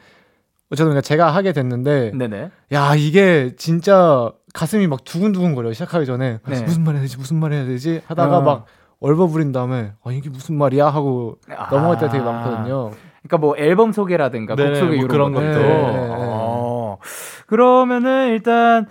[0.72, 2.50] 어쨌든 그러니까 제가 하게 됐는데 네네.
[2.72, 6.64] 야 이게 진짜 가슴이 막 두근두근 거려 시작하기 전에 네.
[6.64, 8.42] 무슨 말 해야 되지 무슨 말 해야 되지 하다가 어.
[8.42, 8.66] 막
[9.02, 11.70] 얼버무린 다음에 아 이게 무슨 말이야 하고 아.
[11.70, 12.92] 넘어갈 때가 되게 많거든요.
[13.22, 15.46] 그러니까 뭐 앨범 소개라든가 곡 네, 소개 뭐 이런 그런 것도.
[15.46, 16.08] 네, 네.
[16.10, 16.98] 어.
[17.48, 18.88] 그러면은 일단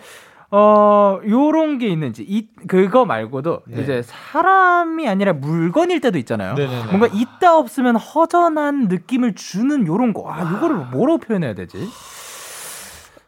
[0.52, 3.82] 어 요런 게 있는지 이 그거 말고도 네.
[3.82, 6.54] 이제 사람이 아니라 물건일 때도 있잖아요.
[6.54, 6.84] 네네네.
[6.86, 10.30] 뭔가 있다 없으면 허전한 느낌을 주는 요런 거.
[10.30, 11.88] 아, 요거를 뭐라고 표현해야 되지?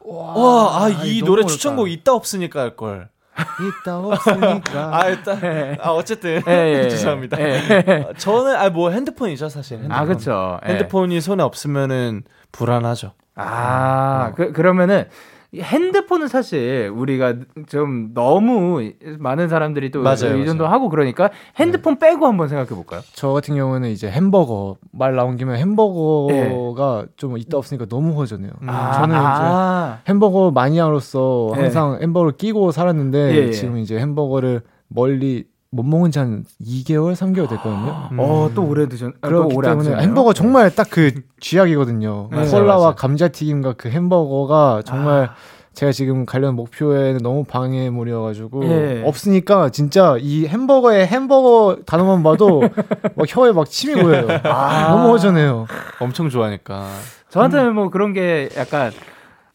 [0.04, 1.52] 와, 아, 이 노래 어렵다.
[1.52, 3.08] 추천곡 있다 없으니까 할 걸.
[3.36, 5.76] 있다 없으니까 아, 일단.
[5.80, 6.42] 아, 어쨌든.
[6.48, 6.88] 예, 예.
[6.88, 7.40] 죄송합니다.
[7.40, 8.06] 예.
[8.08, 9.76] 어, 저는, 아, 뭐 핸드폰이죠, 사실.
[9.78, 9.96] 핸드폰.
[9.96, 10.58] 아, 그쵸.
[10.66, 10.72] 예.
[10.72, 13.12] 핸드폰이 손에 없으면은 불안하죠.
[13.36, 15.08] 아, 그, 그러면은 이
[15.54, 17.34] 핸드폰은 사실 우리가
[17.68, 20.74] 좀 너무 많은 사람들이 또 맞아요, 의존도 맞아요.
[20.74, 23.02] 하고 그러니까 핸드폰 빼고 한번 생각해 볼까요?
[23.12, 28.50] 저 같은 경우는 이제 햄버거 말 나온 김에 햄버거가 좀 있다 없으니까 너무 허전해요.
[28.62, 28.66] 음.
[28.66, 31.60] 저는 이제 아, 햄버거 마니아로서 네.
[31.62, 33.50] 항상 햄버거를 끼고 살았는데 예, 예.
[33.50, 38.10] 지금 이제 햄버거를 멀리 못 먹은 지 한 2개월, 3개월 됐거든요.
[38.18, 40.06] 어, 또 오래 드셨, 아, 또 그렇기 오래 안 때문에 드셨나요?
[40.06, 42.28] 햄버거 정말 딱 그 쥐약이거든요.
[42.30, 42.94] 네, 콜라와 맞아요.
[42.96, 45.34] 감자튀김과 그 햄버거가 정말 아.
[45.72, 49.02] 제가 지금 가려는 목표에는 너무 방해물이어가지고 예.
[49.06, 52.60] 없으니까 진짜 이 햄버거에 햄버거 단어만 봐도
[53.16, 54.28] 막 혀에 막 침이 고여요.
[54.44, 54.88] 아.
[54.90, 55.66] 너무 허전해요.
[55.98, 56.86] 엄청 좋아하니까.
[57.30, 58.92] 저한테는 뭐 그런 게 약간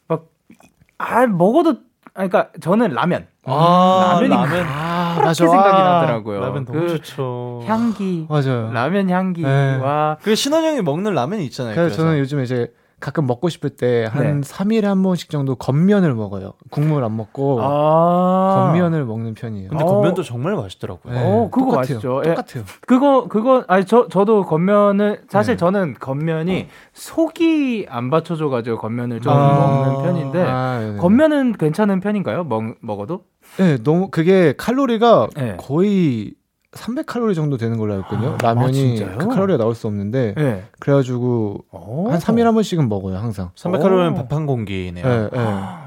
[0.07, 0.25] 막,
[0.97, 1.75] 아, 먹어도,
[2.15, 3.27] 아, 그러니까 저는 라면.
[3.45, 4.65] 아, 라면이 라면.
[4.67, 6.39] 아, 그렇게 생각이 아, 나더라고요.
[6.39, 7.63] 라면 너무 그 좋죠.
[7.65, 8.25] 향기.
[8.29, 8.71] 맞아요.
[8.71, 11.75] 라면 향기와 그 신원 형이 먹는 라면이 있잖아요.
[11.75, 12.03] 그래서 그래서.
[12.03, 14.47] 저는 요즘에 이제 가끔 먹고 싶을 때한 네.
[14.47, 16.53] 3일에 한 번씩 정도 겉면을 먹어요.
[16.71, 18.71] 국물 안 먹고 아.
[18.73, 19.69] 겉면을 먹는 편이에요.
[19.69, 19.87] 근데 어.
[19.87, 21.13] 겉면도 정말 맛있더라고요.
[21.13, 21.95] 네, 어, 그거 똑같아요.
[21.95, 22.21] 맛있죠.
[22.25, 22.33] 예.
[22.33, 22.63] 똑같아요.
[22.87, 25.57] 그거 그거 아니 저 저도 겉면을 사실 네.
[25.57, 29.83] 저는 겉면이 속이 안 받쳐줘 가지고 겉면을 좀 아.
[29.83, 30.95] 먹는 편인데 아.
[30.99, 32.45] 겉면은 괜찮은 편인가요?
[32.45, 33.21] 먹 먹어도?
[33.57, 35.55] 네, 너무 그게 칼로리가 네.
[35.59, 36.33] 거의
[36.73, 38.37] 300칼로리 정도 되는 걸로 알고 있거든요.
[38.41, 39.17] 라면이 진짜요?
[39.17, 40.63] 그 칼로리가 나올 수 없는데 네.
[40.79, 43.51] 그래가지고 한 3일에 한 번씩은 먹어요, 항상.
[43.55, 44.27] 300칼로리면 오.
[44.27, 45.05] 밥한 공기네요.
[45.05, 45.39] 네, 네.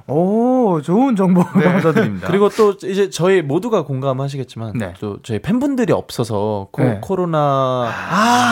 [0.09, 2.27] 오, 좋은 정보 감사드립니다.
[2.27, 4.95] 그리고 또 이제 저희 모두가 공감하시겠지만 네.
[5.01, 6.99] 또 저희 팬분들이 없어서 코, 네.
[7.01, 7.91] 코로나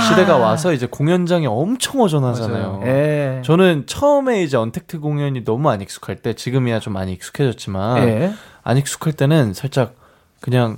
[0.08, 1.98] 시대가 와서 이제 공연장이 엄청.
[2.84, 3.42] 예.
[3.44, 8.32] 저는 처음에 이제 언택트 공연이 너무 안 익숙할 때 지금이야 좀 많이 익숙해졌지만 예.
[8.62, 9.94] 안 익숙할 때는 살짝
[10.40, 10.76] 그냥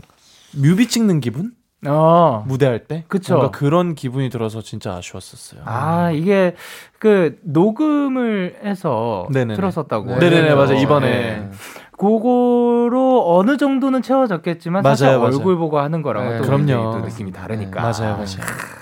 [0.57, 1.53] 뮤비 찍는 기분?
[1.87, 2.45] 어.
[2.47, 3.37] 무대할 때 그쵸.
[3.37, 5.63] 뭔가 그런 기분이 들어서 진짜 아쉬웠었어요.
[5.65, 6.55] 아, 이게
[6.99, 9.55] 그 녹음을 해서 네네네.
[9.55, 10.17] 들었었다고.
[10.17, 10.75] 네네네, 맞아요.
[10.75, 11.09] 이번에.
[11.09, 11.51] 네.
[11.97, 15.35] 그거로 어느 정도는 채워졌겠지만 사실 맞아요, 맞아요.
[15.37, 16.93] 얼굴 보고 하는 거랑은 네, 또 그럼요.
[16.93, 17.81] 또 느낌이 다르니까.
[17.81, 18.27] 맞아요, 맞아요.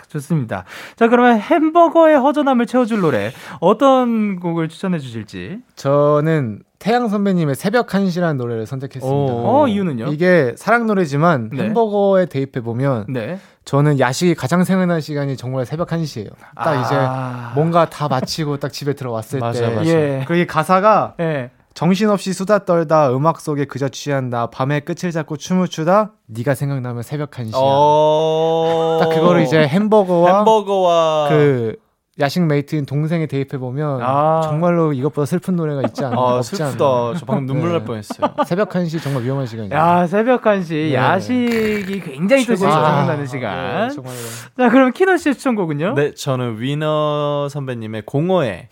[0.09, 0.65] 좋습니다.
[0.97, 5.59] 자, 그러면 햄버거의 허전함을 채워줄 노래 어떤 곡을 추천해 주실지.
[5.77, 9.33] 저는 태양 선배님의 새벽 1시라는 노래를 선택했습니다.
[9.33, 9.63] 오.
[9.63, 10.07] 어, 이유는요?
[10.13, 11.65] 이게 사랑 노래지만 네.
[11.65, 13.39] 햄버거에 대입해 보면 네.
[13.65, 16.31] 저는 야식이 가장 생각나는 시간이 정말 새벽 1시예요.
[16.55, 17.51] 딱 아.
[17.53, 19.75] 이제 뭔가 다 마치고 딱 집에 들어왔을 맞아, 때.
[19.75, 19.91] 맞아.
[19.91, 20.25] 예.
[20.27, 21.51] 그이 가사가 예.
[21.75, 27.31] 정신없이 수다 떨다 음악 속에 그저 취한다 밤의 끝을 잡고 춤을 추다 네가 생각나면 새벽
[27.31, 27.53] 1시야.
[27.55, 28.99] 어...
[29.01, 31.77] 딱 그거를 이제 햄버거와 햄버거와 그
[32.21, 34.41] 야식 mate인 동생에 대입해 보면 아.
[34.43, 36.85] 정말로 이것보다 슬픈 노래가 있지 않나 아 없지 슬프다.
[36.85, 37.15] 않나.
[37.19, 37.85] 저 방금 눈물 날 네.
[37.85, 38.35] 뻔했어요.
[38.45, 39.73] 새벽 1시 정말 위험한 시간이에요.
[39.75, 40.95] 야, 새벽 1시 네.
[40.95, 42.57] 야식이 굉장히 또.
[42.57, 43.91] 생각나는 네, 시간.
[43.91, 44.17] 정말로.
[44.57, 45.95] 자, 그럼 키노 씨의 추천곡은요?
[45.95, 48.69] 네, 저는 위너 선배님의 공허해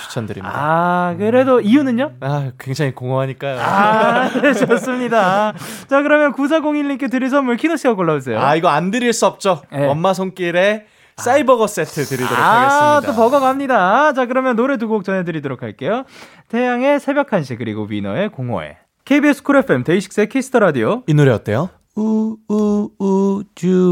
[0.00, 0.52] 추천드립니다.
[0.56, 2.12] 아, 그래도 이유는요?
[2.20, 3.60] 아, 굉장히 공허하니까요.
[3.60, 5.52] 아, 네, 좋습니다.
[5.88, 8.40] 자, 그러면 9401님께 드릴 선물 키노 씨가 골라주세요.
[8.40, 9.62] 아, 이거 안 드릴 수 없죠.
[9.72, 9.86] 네.
[9.86, 10.86] 엄마 손길의
[11.18, 12.60] 사이버거 세트 드리도록 아,
[13.00, 13.12] 하겠습니다.
[13.12, 14.12] 또 버거 갑니다.
[14.12, 16.04] 자, 그러면 노래 두 곡 전해드리도록 할게요.
[16.48, 18.76] 태양의 새벽 1시, 그리고 위너의 공허해.
[19.04, 21.70] KBS 쿨 FM 데이식스의 키스터 라디오 이 노래 어때요?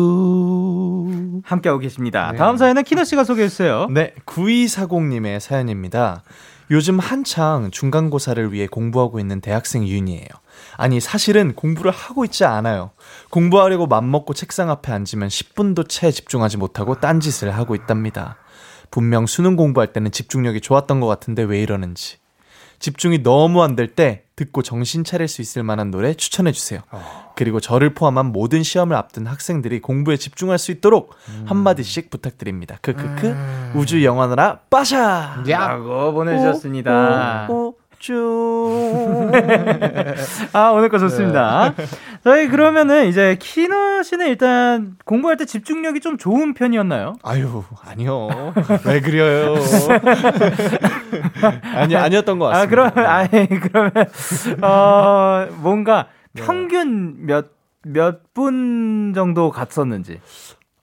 [0.06, 2.32] 우우우주 함께하고 계십니다.
[2.36, 3.86] 다음 사연은 키노 씨가 소개해 주세요.
[3.90, 6.22] 네, 9240님의 사연입니다.
[6.70, 10.26] 요즘 한창 중간고사를 위해 공부하고 있는 대학생 윤이에요.
[10.76, 12.90] 아니, 사실은 공부를 하고 있지 않아요.
[13.30, 18.36] 공부하려고 맘먹고 책상 앞에 앉으면 10분도 채 집중하지 못하고 딴짓을 하고 있답니다.
[18.90, 22.18] 분명 수능 공부할 때는 집중력이 좋았던 것 같은데 왜 이러는지.
[22.78, 26.82] 집중이 너무 안 될 때 듣고 정신 차릴 수 있을 만한 노래 추천해 주세요.
[27.36, 31.14] 그리고 저를 포함한 모든 시험을 앞둔 학생들이 공부에 집중할 수 있도록
[31.46, 32.76] 한마디씩 부탁드립니다.
[32.82, 33.34] 크크크
[33.76, 35.42] 우주 영원하라 빠샤.
[35.68, 37.46] 라고 보내주셨습니다.
[37.98, 39.30] 쭉.
[40.52, 41.74] 아, 오늘 거 좋습니다.
[42.24, 47.14] 저희 그러면은 이제 키노 씨는 일단 공부할 때 집중력이 좀 좋은 편이었나요?
[47.22, 48.52] 아유 아니요
[48.84, 49.54] 왜 그래요?
[51.74, 52.82] 아니 아니었던 것 같습니다.
[52.86, 53.92] 아, 그럼, 아니, 그러면,
[54.62, 57.46] 어, 뭔가 평균 몇,
[57.82, 60.20] 몇 분 정도 갔었는지.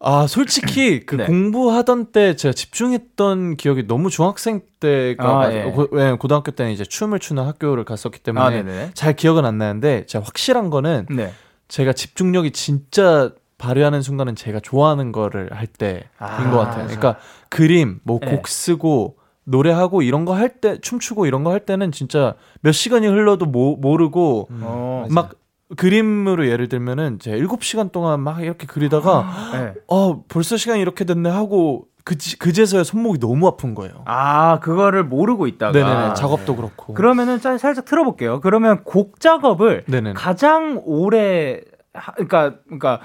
[0.03, 1.25] 아 솔직히 그 네.
[1.25, 5.63] 공부하던 때 제가 집중했던 기억이 너무 중학생 때가 아, 맞- 예.
[5.63, 8.89] 고, 왜 고등학교 때는 이제 춤을 추는 학교를 갔었기 때문에 아.
[8.93, 11.31] 잘 기억은 안 나는데 제가 확실한 거는 네.
[11.69, 16.85] 제가 집중력이 진짜 발휘하는 순간은 제가 좋아하는 거를 할 때인 아, 것 같아요.
[16.85, 17.17] 그러니까
[17.49, 18.41] 그림, 뭐곡 네.
[18.45, 23.45] 쓰고 노래하고 이런 거 할 때, 춤추고 이런 거 할 때는 진짜 몇 시간이 흘러도
[23.45, 25.31] 모, 모르고 어, 막
[25.75, 29.73] 그림으로 예를 들면은 제가 7시간 동안 막 이렇게 그리다가 네.
[29.88, 34.03] 어, 벌써 시간이 이렇게 됐네 하고 그, 그제서야 손목이 너무 아픈 거예요.
[34.05, 35.71] 아, 그거를 모르고 있다가.
[35.71, 36.13] 네네네.
[36.15, 36.93] 작업도 그렇고.
[36.93, 38.41] 그러면은 짜- 살짝 틀어볼게요.
[38.41, 40.13] 그러면 곡 작업을 네네네.
[40.13, 41.62] 가장 오래,
[41.93, 42.99] 하, 그러니까, 그러니까,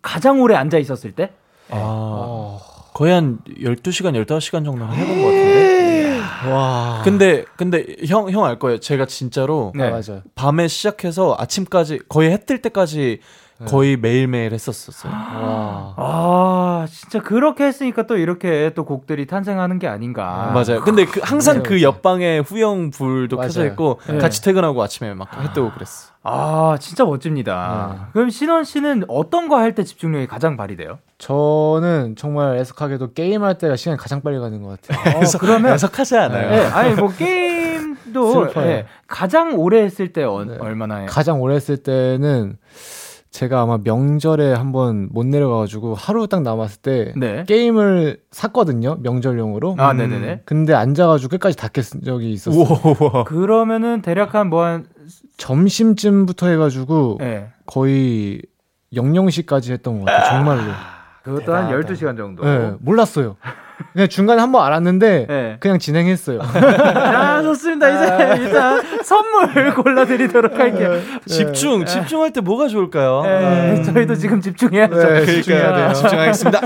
[0.00, 1.32] 가장 오래 앉아 있었을 때?
[1.70, 2.58] 아,
[2.94, 5.73] 거의 한 12시간, 15시간 정도는 해본 것 같은데.
[6.50, 7.00] 와.
[7.04, 8.78] 근데, 근데 형, 형 알 거예요.
[8.78, 9.84] 제가 진짜로 네.
[9.84, 10.22] 아, 맞아요.
[10.34, 13.20] 밤에 시작해서 아침까지 거의 해 뜰 때까지
[13.66, 15.12] 거의 매일매일 했었었어요.
[15.12, 15.94] 와.
[15.96, 20.50] 아, 진짜 그렇게 했으니까 또 이렇게 또 곡들이 탄생하는 게 아닌가.
[20.52, 20.80] 맞아요.
[20.82, 21.82] 근데 그 항상 맞아요, 그 맞아요.
[21.84, 23.70] 옆방에 후영 불도 켜져 맞아요.
[23.72, 24.18] 있고 네.
[24.18, 26.12] 같이 퇴근하고 아침에 막해 뜨고 그랬어.
[26.24, 28.08] 아, 진짜 멋집니다.
[28.12, 30.98] 그럼 신원 씨는 어떤 거 할 때 집중력이 가장 발휘돼요?
[31.18, 35.16] 저는 정말 애석하게도 게임할 때가 시간이 가장 빨리 가는 것 같아요.
[35.16, 36.50] 어, 그러면 해석하지 않아요.
[36.50, 38.52] 네, 아니 뭐 게임도.
[38.54, 40.56] 네, 가장 오래 했을 때 어, 네.
[40.60, 41.06] 얼마나 해요?
[41.08, 42.56] 가장 오래 했을 때는
[43.34, 47.42] 제가 아마 명절에 한번 못 내려가가지고 하루 딱 남았을 때 네.
[47.48, 49.74] 게임을 샀거든요 명절용으로.
[49.76, 50.42] 아, 네네네.
[50.44, 52.62] 근데 앉아가지고 끝까지 다 깼은 적이 있었어요.
[52.62, 53.24] 우와.
[53.26, 54.86] 그러면은 대략 한 뭐 한
[55.36, 57.48] 점심쯤부터 해가지고 네.
[57.66, 58.40] 거의
[58.92, 60.30] 00시까지 했던 것 같아요.
[60.30, 60.72] 정말로.
[61.24, 61.92] 그것도 한 대단하다.
[61.94, 62.44] 12시간 정도.
[62.44, 63.34] 네, 몰랐어요.
[63.92, 65.56] 그냥 중간에 한 번 알았는데 네.
[65.60, 66.38] 그냥 진행했어요.
[66.40, 67.88] 자, 좋습니다.
[68.36, 71.00] 이제 일단 선물 골라드리도록 할게요.
[71.26, 73.22] 집중, 집중할 때 뭐가 좋을까요?
[73.24, 74.94] 네, 저희도 지금 집중해야죠.
[74.96, 75.92] 네, 집중해야 돼요.
[75.92, 76.60] 집중하겠습니다.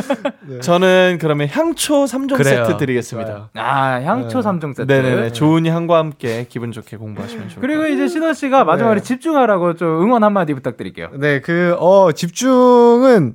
[0.60, 2.64] 저는 그러면 향초 3종 그래요.
[2.66, 3.50] 세트 드리겠습니다.
[3.54, 4.42] 아, 향초 네.
[4.42, 4.90] 삼 3종 세트.
[4.92, 5.32] 네네네.
[5.32, 9.04] 좋은 향과 함께 기분 좋게 공부하시면 좋을 그리고 것 이제 신원 씨가 마지막으로 네.
[9.04, 11.08] 집중하라고 좀 응원 한 마디 부탁드릴게요.
[11.14, 13.34] 네, 그, 어, 집중은,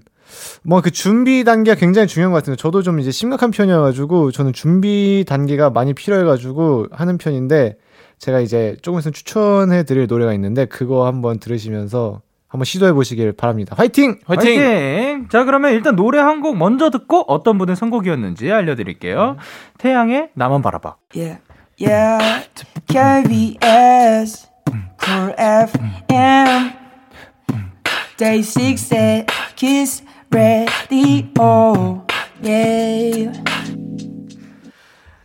[0.65, 5.25] 뭐, 그 준비 단계가 굉장히 중요한 것 같은데, 저도 좀 이제 심각한 편이어가지고, 저는 준비
[5.27, 7.77] 단계가 많이 필요해가지고 하는 편인데,
[8.19, 13.75] 제가 이제 조금 있으면 추천해 드릴 노래가 있는데, 그거 한번 들으시면서 한번 시도해 보시길 바랍니다.
[13.77, 14.19] 화이팅!
[14.25, 14.59] 화이팅!
[14.61, 15.27] 화이팅!
[15.29, 19.37] 자, 그러면 일단 노래 한 곡 먼저 듣고 어떤 분의 선곡이었는지 알려드릴게요.
[19.79, 20.95] 태양의 나만 바라봐.
[21.15, 21.41] Yeah,
[21.81, 22.45] yeah.
[22.87, 24.47] KBS,
[25.03, 26.73] Cool FM,
[28.17, 32.03] Day 6 Kiss Radio.
[32.43, 33.39] Yeah.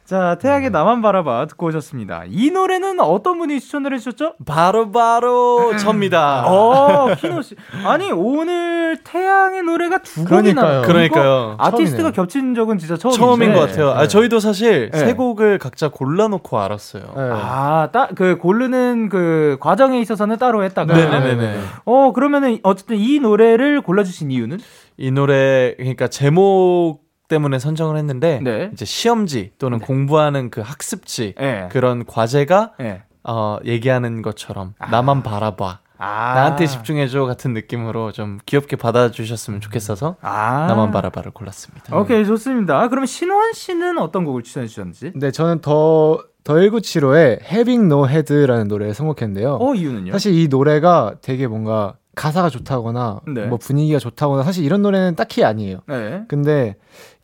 [0.04, 2.22] 자, 태양의 나만 바라봐 듣고 오셨습니다.
[2.28, 4.36] 이 노래는 어떤 분이 추천을 해주셨죠?
[4.46, 6.44] 바로 바로 접니다.
[6.46, 7.56] 어, 키노 씨.
[7.84, 10.62] 아니, 오늘 태양의 노래가 두 곡이나.
[10.62, 10.82] 그러니까요.
[10.82, 11.54] 그러니까요.
[11.58, 12.12] 아티스트가 처음이네요.
[12.12, 13.20] 겹친 적은 진짜 처음이죠.
[13.20, 13.90] 처음인 것 같아요.
[13.90, 14.98] 아, 저희도 사실 네.
[14.98, 17.02] 세 곡을 각자 골라놓고 알았어요.
[17.14, 17.22] 네.
[17.30, 20.94] 아, 따, 그, 고르는 그 과정에 있어서는 따로 했다가.
[20.94, 21.60] 네네네네.
[21.84, 24.58] 어, 그러면은, 어쨌든 이 노래를 골라주신 이유는?
[24.98, 28.70] 이 노래 그러니까 제목 때문에 선정을 했는데 네.
[28.72, 31.68] 이제 시험지 또는 공부하는 그 학습지 예.
[31.70, 33.02] 그런 과제가 예.
[33.22, 36.34] 어, 얘기하는 것처럼 나만 바라봐 아.
[36.34, 40.66] 나한테 집중해줘 같은 느낌으로 좀 귀엽게 받아주셨으면 좋겠어서 아.
[40.68, 41.96] 나만 바라봐를 골랐습니다.
[41.96, 42.88] 오케이, 좋습니다.
[42.88, 45.12] 그러면 신원 씨는 어떤 곡을 추천해 주셨는지?
[45.16, 49.58] 네, 저는 더, 더 1975의 Having No Head라는 노래를 선곡했는데요.
[49.60, 50.12] 어, 이유는요?
[50.12, 53.46] 사실 이 노래가 되게 뭔가 가사가 좋다거나 네.
[53.46, 55.78] 뭐 분위기가 좋다거나 사실 이런 노래는 딱히 아니에요.
[55.86, 56.24] 네.
[56.26, 56.74] 근데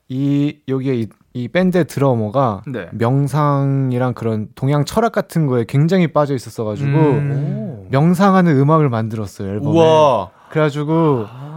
[0.08, 2.88] 이 여기에 이, 이 밴드의 드러머가 네.
[2.92, 7.86] 명상이랑 그런 동양 철학 같은 거에 굉장히 빠져 있었어가지고 음.
[7.90, 9.76] 명상하는 음악을 만들었어요 앨범에.
[9.76, 10.30] 우와.
[10.50, 11.53] 그래가지고 아.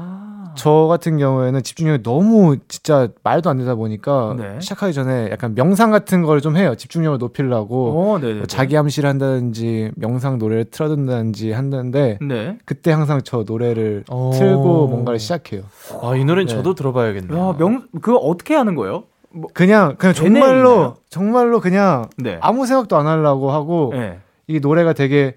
[0.57, 4.59] 저 같은 경우에는 집중력이 너무 진짜 말도 안 되다 보니까 네.
[4.59, 6.75] 시작하기 전에 약간 명상 같은 걸 좀 해요.
[6.75, 8.33] 집중력을 높이려고 어, 네.
[8.33, 12.57] 뭐 자기 암시를 한다든지 명상 노래를 틀어둔다든지 한다는데 네.
[12.65, 14.31] 그때 항상 저 노래를 오.
[14.31, 15.61] 틀고 뭔가를 시작해요.
[16.01, 16.53] 아, 이 노래는 네.
[16.53, 17.37] 저도 들어봐야겠네요.
[17.39, 19.03] 야, 명, 그거 어떻게 하는 거예요?
[19.29, 20.95] 뭐, 그냥 그냥 정말로 있나요?
[21.09, 22.37] 정말로 그냥 네.
[22.41, 24.19] 아무 생각도 안 하려고 하고 네.
[24.47, 25.35] 이 노래가 되게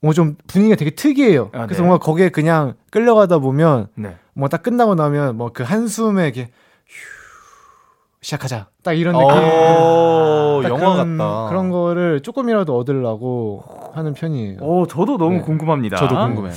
[0.00, 1.48] 뭐 좀 분위기가 되게 특이해요.
[1.54, 1.88] 아, 그래서 네.
[1.88, 4.16] 뭔가 거기에 그냥 끌려가다 보면 네.
[4.34, 6.50] 뭐 딱 끝나고 나면 뭐 그 한숨에 이렇게
[6.86, 6.96] 휴
[8.22, 9.42] 시작하자 딱 이런 오, 느낌.
[9.42, 11.48] 어, 딱 영화 그런, 같다.
[11.48, 14.58] 그런 거를 조금이라도 얻으려고 하는 편이에요.
[14.60, 15.40] 오, 저도 너무 네.
[15.42, 15.96] 궁금합니다.
[15.96, 16.52] 저도 궁금해요.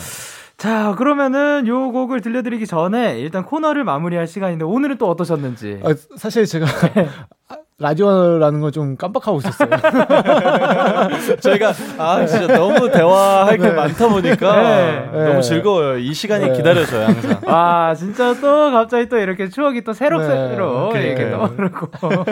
[0.58, 5.82] 자, 그러면 요 곡을 들려드리기 전에 일단 코너를 마무리할 시간인데 오늘은 또 어떠셨는지.
[5.84, 6.66] 아, 사실 제가
[7.80, 9.70] 라디오라는 걸좀 깜빡하고 있었어요.
[11.42, 13.72] 저희가 아 진짜 너무 대화할 게 네.
[13.72, 15.10] 많다 보니까 네.
[15.12, 15.42] 너무 네.
[15.42, 15.98] 즐거워요.
[16.00, 16.54] 이 시간이 네.
[16.54, 17.40] 기다려져요 항상.
[17.46, 21.30] 아, 진짜 또 갑자기 또 이렇게 추억이 또 새록새록 네, 이렇게.
[21.30, 21.88] 떠오르고.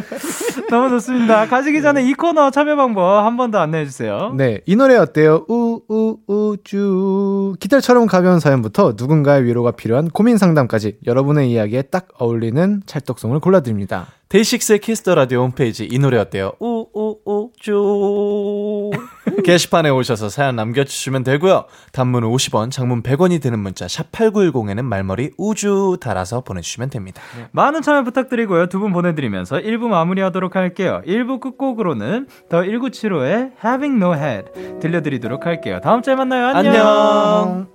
[0.72, 1.46] 너무 좋습니다.
[1.46, 4.34] 가시기 전에 이 코너 참여 방법 한 번 더 안내해 주세요.
[4.36, 5.46] 네, 이 노래 어때요?
[5.48, 13.40] 우우 우쭈 깃털처럼 가벼운 사연부터 누군가의 위로가 필요한 고민 상담까지 여러분의 이야기에 딱 어울리는 찰떡송을
[13.42, 14.08] 골라드립니다.
[14.30, 16.54] 데이식스의 키스터 라디오 홈페이지 이 노래 어때요?
[16.60, 17.72] 우우우쭈
[19.44, 21.66] 게시판에 오셔서 사연 남겨주시면 되고요.
[21.92, 27.22] 단문은 50원, 장문 100원이 드는 문자 샵 #8910에는 말머리 우주 달아서 보내주시면 됩니다.
[27.52, 28.68] 많은 참여 부탁드리고요.
[28.68, 31.02] 두 분 보내드리면서 1부 마무리하도록 할게요.
[31.06, 35.80] 1부 끝곡으로는 더 1975의 Having No Head 들려드리도록 할게요.
[35.84, 36.48] 다음 주에 만나요.
[36.48, 36.74] 안녕.
[36.76, 37.75] 안녕.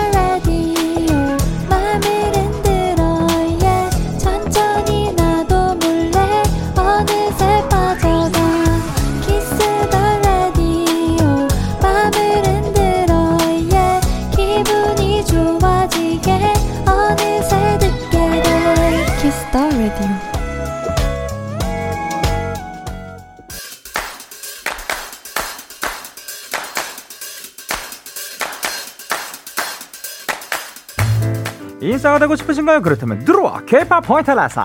[32.01, 32.81] 인싸가 되고 싶으신가요?
[32.81, 34.63] 그렇다면 들어와 K-pop 포인트 레슨.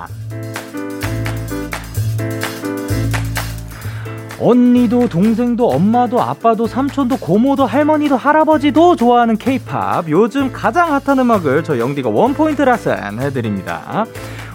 [4.41, 11.79] 언니도 동생도 엄마도 아빠도 삼촌도 고모도 할머니도 할아버지도 좋아하는 K-pop 요즘 가장 핫한 음악을 저
[11.79, 14.05] 영디가 원포인트 레슨 해드립니다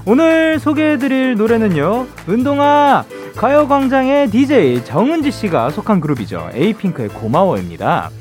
[0.06, 6.50] 오늘 소개해드릴 노래는요 은동아 가요광장의 DJ 정은지 씨가 속한 그룹이죠.
[6.54, 8.12] 에이핑크의 고마워입니다.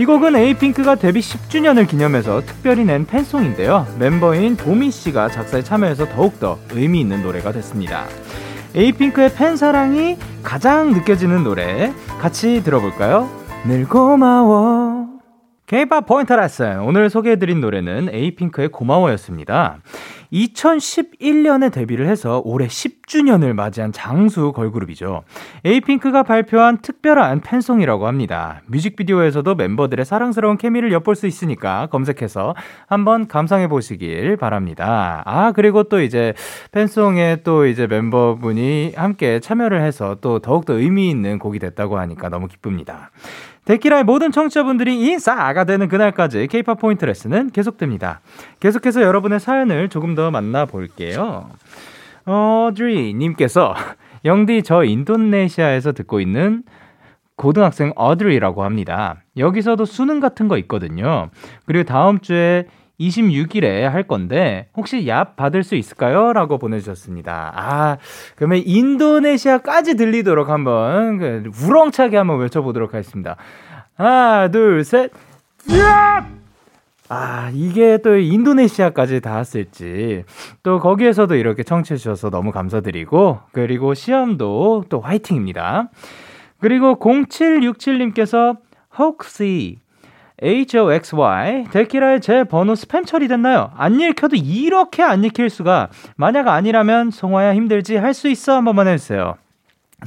[0.00, 3.86] 이 곡은 에이핑크가 데뷔 10주년을 기념해서 특별히 낸 팬송인데요.
[3.98, 8.06] 멤버인 도미 씨가 작사에 참여해서 더욱더 의미 있는 노래가 됐습니다.
[8.74, 13.28] 에이핑크의 팬 사랑이 가장 느껴지는 노래 같이 들어볼까요?
[13.66, 15.06] 늘 고마워.
[15.66, 16.80] K-pop 포인트 레슨.
[16.80, 19.80] 오늘 소개해드린 노래는 에이핑크의 고마워였습니다.
[20.32, 25.22] 2011년에 데뷔를 해서 올해 10주년을 맞이한 장수 걸그룹이죠.
[25.64, 28.62] 에이핑크가 발표한 특별한 팬송이라고 합니다.
[28.66, 32.54] 뮤직비디오에서도 멤버들의 사랑스러운 케미를 엿볼 수 있으니까 검색해서
[32.86, 35.22] 한번 감상해 보시길 바랍니다.
[35.26, 36.34] 아, 그리고 또 이제
[36.72, 42.46] 팬송에 또 이제 멤버분이 함께 참여를 해서 또 더욱더 의미 있는 곡이 됐다고 하니까 너무
[42.48, 43.10] 기쁩니다.
[43.70, 48.20] 데키라의 모든 청취자분들이 인싸가 되는 그날까지 케이팝 포인트 레슨은 계속됩니다.
[48.58, 51.48] 계속해서 여러분의 사연을 조금 더 만나볼게요.
[52.26, 53.74] 어드리 님께서
[54.24, 56.62] 영디 저 인도네시아에서 듣고 있는
[57.36, 59.16] 고등학생 어드리라고 합니다.
[59.38, 61.30] 여기서도 수능 같은 거 있거든요.
[61.64, 62.66] 그리고 다음 주에
[63.00, 66.34] 26일에 할 건데 혹시 얍 받을 수 있을까요?
[66.34, 67.52] 라고 보내주셨습니다.
[67.56, 67.96] 아
[68.36, 73.36] 그러면 인도네시아까지 들리도록 한번 그 우렁차게 한번 외쳐보도록 하겠습니다.
[73.96, 75.10] 하나 둘 셋
[75.66, 76.39] 얍!
[77.12, 80.22] 아, 이게 또 인도네시아까지 닿았을지,
[80.62, 85.90] 또 거기에서도 이렇게 청취해주셔서 너무 감사드리고, 그리고 시험도 또 화이팅입니다.
[86.60, 88.58] 그리고 0767님께서
[88.96, 89.78] 혹시
[90.40, 93.72] HOXY 데키라의 제 번호 스팸 처리됐나요?
[93.74, 98.88] 안 읽혀도 이렇게 안 읽힐 수가 만약 아니라면 송화야 힘들지 할 수 있어 한 번만
[98.88, 99.34] 해주세요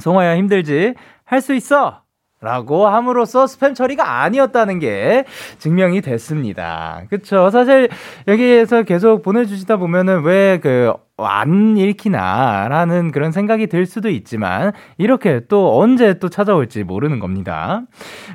[0.00, 2.03] 송화야 힘들지 할 수 있어
[2.44, 5.24] 라고 함으로써 스팸 처리가 아니었다는 게
[5.58, 7.02] 증명이 됐습니다.
[7.10, 7.50] 그쵸.
[7.50, 7.88] 사실
[8.28, 15.42] 여기에서 계속 보내주시다 보면은 왜 그, 안 읽히나 라는 그런 생각이 들 수도 있지만 이렇게
[15.48, 17.82] 또 언제 또 찾아올지 모르는 겁니다.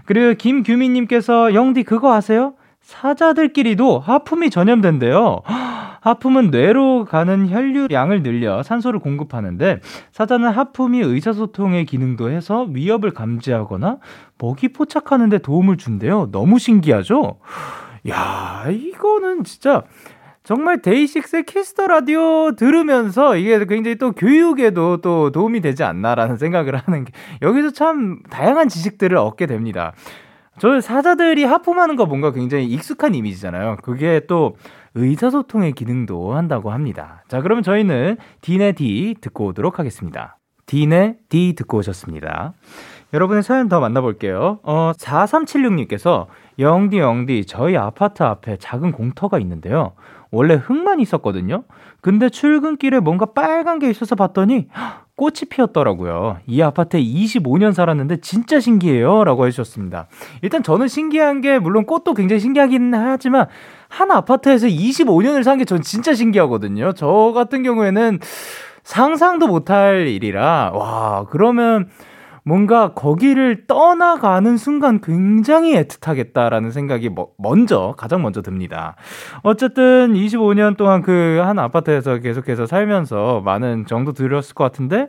[0.06, 2.54] 그리고 김규민님께서 영디 그거 아세요?
[2.90, 5.42] 사자들끼리도 하품이 전염된대요.
[6.02, 9.80] 하품은 뇌로 가는 혈류량을 늘려 산소를 공급하는데
[10.12, 13.98] 사자는 하품이 의사소통의 기능도 해서 위협을 감지하거나
[14.40, 16.32] 먹이 포착하는 데 도움을 준대요.
[16.32, 17.38] 너무 신기하죠?
[18.10, 19.84] 야, 이거는 진짜
[20.44, 27.06] 정말 데이식스의 키스터 라디오 들으면서 이게 굉장히 또 교육에도 또 도움이 되지 않나라는 생각을 하는
[27.06, 27.12] 게
[27.44, 29.94] 여기서 참 다양한 지식들을 얻게 됩니다.
[30.60, 33.78] 저 사자들이 하품하는 거 뭔가 굉장히 익숙한 이미지잖아요.
[33.82, 34.56] 그게 또
[34.96, 37.24] 의사소통의 기능도 한다고 합니다.
[37.28, 40.38] 자, 그러면 저희는 디네 디 듣고 오도록 하겠습니다.
[40.66, 42.54] 디네 디 듣고 오셨습니다.
[43.14, 44.60] 여러분의 사연 더 만나볼게요.
[44.62, 46.28] 어, 4376님께서
[46.60, 49.94] 영디 영디 저희 아파트 앞에 작은 공터가 있는데요.
[50.32, 51.64] 원래 흙만 있었거든요.
[52.02, 54.68] 근데 출근길에 뭔가 빨간 게 있어서 봤더니
[55.16, 56.38] 꽃이 피었더라고요.
[56.48, 59.24] 이 아파트에 25년 살았는데 진짜 신기해요.
[59.26, 60.08] 라고 해주셨습니다.
[60.42, 63.48] 일단 저는 신기한 게 물론 꽃도 굉장히 신기하긴 하지만
[63.90, 66.94] 한 아파트에서 25년을 산 게 전 진짜 신기하거든요.
[66.94, 68.20] 저 같은 경우에는
[68.84, 71.90] 상상도 못할 일이라 와 그러면
[72.50, 78.96] 뭔가 거기를 떠나가는 순간 굉장히 애틋하겠다라는 생각이 뭐, 먼저, 가장 먼저 듭니다.
[79.44, 85.08] 어쨌든 25년 동안 그 한 아파트에서 계속해서 살면서 많은 정도 들었을 것 같은데,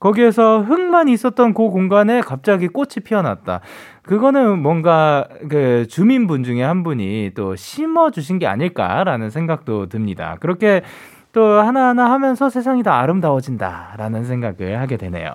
[0.00, 3.60] 거기에서 흙만 있었던 그 공간에 갑자기 꽃이 피어났다.
[4.02, 10.36] 그거는 뭔가 그 주민분 중에 한 분이 또 심어 주신 게 아닐까라는 생각도 듭니다.
[10.40, 10.80] 그렇게
[11.32, 15.32] 또 하나하나 하면서 세상이 더 아름다워진다라는 생각을 하게 되네요.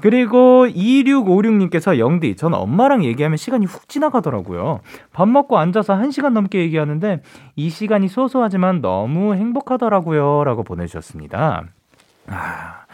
[0.00, 4.80] 그리고 2656님께서 영디, 전 엄마랑 얘기하면 시간이 훅 지나가더라고요.
[5.12, 7.22] 밥 먹고 앉아서 1시간 넘게 얘기하는데
[7.56, 10.44] 이 시간이 소소하지만 너무 행복하더라고요.
[10.44, 11.64] 라고 보내주셨습니다.
[12.26, 12.84] 아,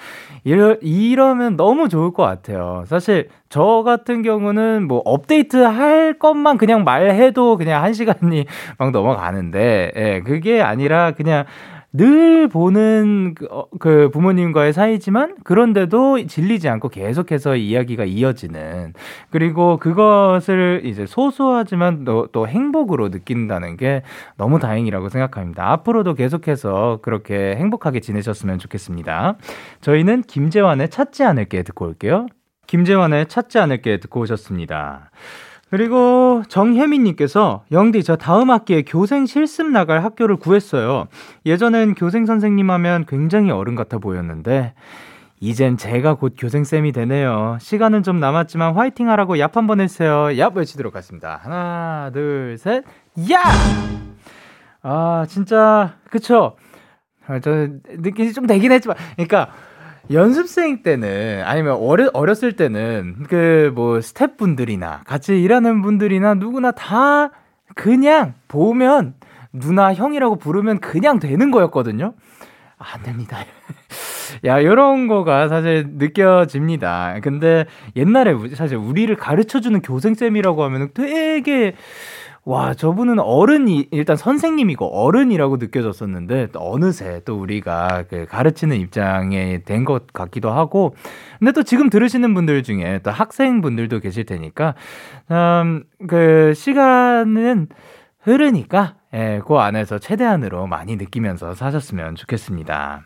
[0.44, 2.84] 이러, 이러면 너무 좋을 것 같아요.
[2.86, 8.46] 사실 저 같은 경우는 뭐 업데이트 할 것만 그냥 말해도 그냥 1시간이
[8.78, 11.44] 막 넘어가는데, 예, 그게 아니라 그냥
[11.92, 18.94] 늘 보는 그, 어, 그 부모님과의 사이지만 그런데도 질리지 않고 계속해서 이야기가 이어지는
[19.30, 24.02] 그리고 그것을 이제 소소하지만 또, 또 행복으로 느낀다는 게
[24.36, 25.72] 너무 다행이라고 생각합니다.
[25.72, 29.36] 앞으로도 계속해서 그렇게 행복하게 지내셨으면 좋겠습니다.
[29.80, 32.26] 저희는 김재환의 찾지 않을게 듣고 올게요.
[32.68, 35.10] 김재환의 찾지 않을게 듣고 오셨습니다.
[35.70, 41.06] 그리고 정혜민님께서 영디 저 다음 학기에 교생 실습 나갈 학교를 구했어요.
[41.46, 44.74] 예전엔 교생 선생님 하면 굉장히 어른 같아 보였는데
[45.38, 47.56] 이젠 제가 곧 교생 쌤이 되네요.
[47.60, 50.30] 시간은 좀 남았지만 화이팅 하라고 얍 한 번 해주세요.
[50.32, 51.38] 얍 외치도록 하겠습니다.
[51.42, 52.84] 하나, 둘, 셋,
[53.32, 53.40] 야!
[54.82, 56.56] 아, 진짜, 그쵸?
[57.26, 59.48] 아, 저, 느낌이 좀 되긴 했지만, 그러니까,
[60.10, 67.30] 연습생 때는 아니면 어려, 어렸을 때는 그 뭐 스태프분들이나 같이 일하는 분들이나 누구나 다
[67.74, 69.14] 그냥 보면
[69.52, 72.14] 누나 형이라고 부르면 그냥 되는 거였거든요.
[72.78, 73.38] 안 됩니다.
[74.44, 77.16] 야, 요런 거가 사실 느껴집니다.
[77.22, 81.74] 근데 옛날에 사실 우리를 가르쳐 주는 교생쌤이라고 하면 되게
[82.46, 89.84] 와, 저분은 어른이, 일단 선생님이고 어른이라고 느껴졌었는데, 또 어느새 또 우리가 그 가르치는 입장에 된
[89.84, 90.94] 것 같기도 하고,
[91.38, 94.74] 근데 또 지금 들으시는 분들 중에 또 학생분들도 계실 테니까,
[95.30, 97.68] 음, 그 시간은
[98.20, 103.02] 흐르니까, 예, 그 안에서 최대한으로 많이 느끼면서 사셨으면 좋겠습니다.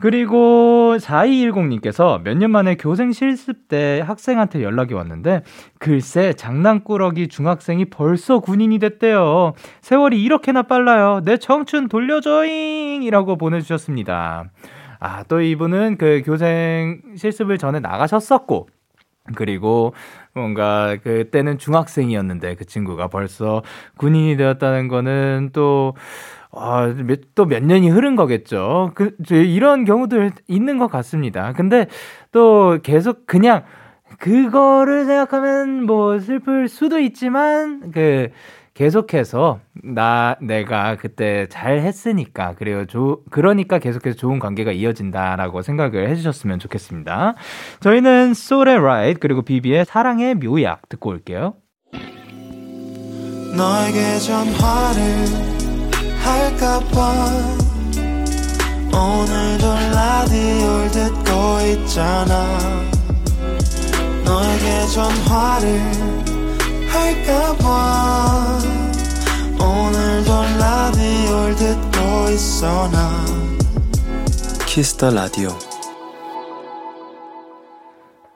[0.00, 5.42] 그리고 4210님께서 몇 년 만에 교생 실습 때 학생한테 연락이 왔는데
[5.78, 9.52] 글쎄 장난꾸러기 중학생이 벌써 군인이 됐대요.
[9.82, 11.20] 세월이 이렇게나 빨라요.
[11.24, 13.02] 내 청춘 돌려줘잉!
[13.02, 14.50] 이라고 보내주셨습니다.
[15.00, 18.68] 아, 또 이분은 그 교생 실습을 전에 나가셨었고,
[19.36, 19.94] 그리고
[20.34, 23.62] 뭔가 그때는 중학생이었는데 그 친구가 벌써
[23.96, 25.94] 군인이 되었다는 거는 또
[26.52, 26.92] 아,
[27.34, 28.92] 또몇 년이 흐른 거겠죠.
[28.94, 31.52] 그, 이런 경우도 있는 것 같습니다.
[31.52, 31.86] 근데
[32.32, 33.64] 또 계속 그냥
[34.18, 38.30] 그거를 생각하면 뭐 슬플 수도 있지만, 그,
[38.74, 42.86] 계속해서 나 내가 그때 잘 했으니까 그래요.
[42.86, 47.34] 조, 그러니까 계속해서 좋은 관계가 이어진다라고 생각을 해주셨으면 좋겠습니다.
[47.80, 51.54] 저희는 소울의 라이트 그리고 비비의 사랑의 묘약 듣고 올게요.
[56.20, 57.60] 할까봐
[58.92, 61.32] 오늘도 라디오를 듣고
[61.72, 62.58] 있잖아.
[64.24, 65.80] 너에게 전화를
[66.88, 68.58] 할까봐
[69.58, 73.24] 오늘도 라디오를 듣고 있어 나.
[74.66, 75.50] 키스터 라디오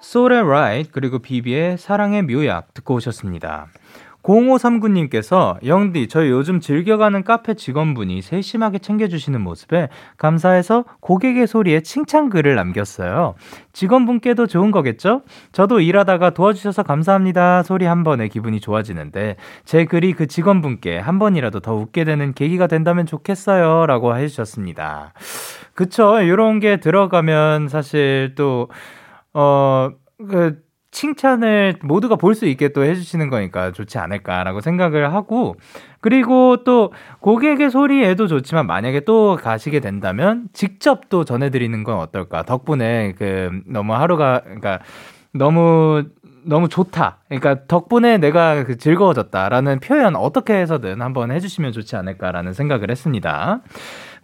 [0.01, 3.69] 소울의 라이트 그리고 비비의 사랑의 묘약 듣고 오셨습니다.
[4.25, 12.55] 0539님께서 영디 저희 요즘 즐겨가는 카페 직원분이 세심하게 챙겨주시는 모습에 감사해서 고객의 소리에 칭찬 글을
[12.55, 13.35] 남겼어요.
[13.73, 15.23] 직원분께도 좋은 거겠죠?
[15.53, 21.61] 저도 일하다가 도와주셔서 감사합니다 소리 한 번에 기분이 좋아지는데 제 글이 그 직원분께 한 번이라도
[21.61, 25.13] 더 웃게 되는 계기가 된다면 좋겠어요 라고 해주셨습니다.
[25.75, 28.69] 그쵸 이런 게 들어가면 사실 또
[29.35, 30.63] 어, 그,
[30.95, 35.57] 칭찬을 모두가 볼 수 있게 또 해주시는 거니까 좋지 않을까라고 생각을 하고,
[36.01, 42.43] 그리고 또 고객의 소리에도 좋지만 만약에 또 가시게 된다면 직접 또 전해드리는 건 어떨까.
[42.45, 44.81] 덕분에 그 너무 하루가, 그러니까
[45.33, 46.05] 너무
[46.47, 47.19] 너무 좋다.
[47.29, 53.61] 그러니까 덕분에 내가 그 즐거워졌다라는 표현 어떻게 해서든 한번 해주시면 좋지 않을까라는 생각을 했습니다.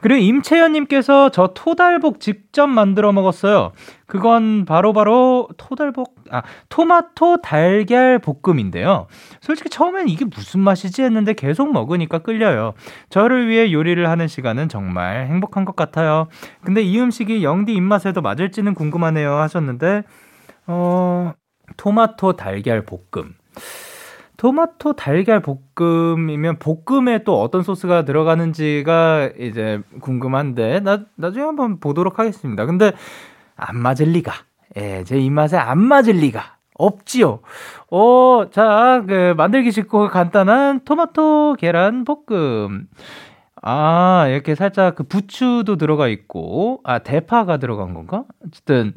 [0.00, 3.72] 그리고 임채연님께서 저 토달복 직접 만들어 먹었어요.
[4.06, 9.06] 그건 바로바로 바로 토달복, 아, 토마토 달걀 볶음인데요.
[9.40, 12.74] 솔직히 처음엔 이게 무슨 맛이지 했는데 계속 먹으니까 끌려요.
[13.08, 16.28] 저를 위해 요리를 하는 시간은 정말 행복한 것 같아요.
[16.62, 20.02] 근데 이 음식이 영디 입맛에도 맞을지는 궁금하네요 하셨는데,
[20.66, 21.32] 어,
[21.76, 23.34] 토마토 달걀 볶음.
[24.40, 32.64] 토마토 달걀 볶음이면 볶음에 또 어떤 소스가 들어가는지가 이제 궁금한데 나 나중에 한번 보도록 하겠습니다.
[32.64, 32.92] 근데
[33.54, 34.32] 안 맞을 리가.
[34.78, 37.40] 예, 제 입맛에 안 맞을 리가 없지요.
[37.90, 42.88] 어, 자, 그 만들기 쉽고 간단한 토마토 계란 볶음.
[43.60, 48.24] 아, 이렇게 살짝 그 부추도 들어가 있고, 아, 대파가 들어간 건가?
[48.46, 48.94] 어쨌든,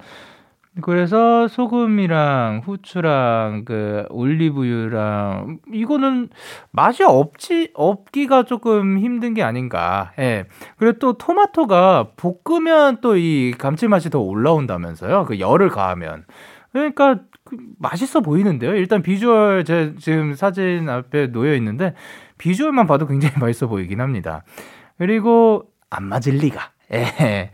[0.82, 6.30] 그래서 소금이랑 후추랑 그 올리브유랑 이거는
[6.72, 10.14] 맛이 없지 없기가 조금 힘든 게 아닌가.
[10.18, 10.46] 예.
[10.78, 15.26] 그리고 또 토마토가 볶으면 또 이 감칠맛이 더 올라온다면서요.
[15.26, 16.26] 그 열을 가하면.
[16.72, 18.76] 그러니까 그 맛있어 보이는데요.
[18.76, 21.94] 일단 비주얼 제 지금 사진 앞에 놓여 있는데
[22.40, 24.44] 비주얼만 봐도 굉장히 맛있어 보이긴 합니다.
[24.98, 26.72] 그리고 안 맞을 리가.
[26.94, 27.52] 예.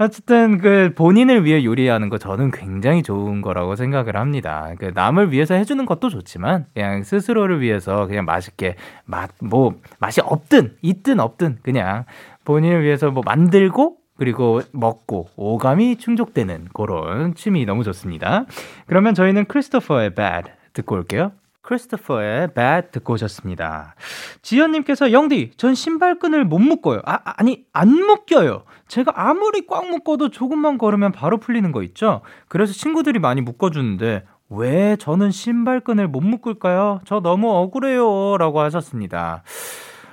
[0.00, 4.72] 어쨌든 그 본인을 위해 요리하는 거 저는 굉장히 좋은 거라고 생각을 합니다.
[4.78, 10.76] 그 남을 위해서 해주는 것도 좋지만 그냥 스스로를 위해서 그냥 맛있게 맛 뭐 맛이 없든
[10.82, 12.04] 있든 없든 그냥
[12.44, 18.46] 본인을 위해서 뭐 만들고 그리고 먹고 오감이 충족되는 그런 취미 너무 좋습니다.
[18.86, 21.32] 그러면 저희는 크리스토퍼의 Bad 듣고 올게요.
[21.68, 23.94] 크리스토퍼의 Bad 듣고 오셨습니다.
[24.40, 27.02] 지연님께서 영디, 전 신발끈을 못 묶어요.
[27.04, 28.62] 아, 아니, 안 묶여요.
[28.88, 32.22] 제가 아무리 꽉 묶어도 조금만 걸으면 바로 풀리는 거 있죠?
[32.48, 37.00] 그래서 친구들이 많이 묶어주는데, 왜 저는 신발끈을 못 묶을까요?
[37.04, 38.38] 저 너무 억울해요.
[38.38, 39.42] 라고 하셨습니다.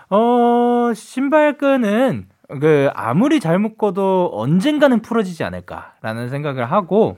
[0.09, 2.27] 어, 신발끈은,
[2.59, 7.17] 그 아무리 잘 묶어도 언젠가는 풀어지지 않을까라는 생각을 하고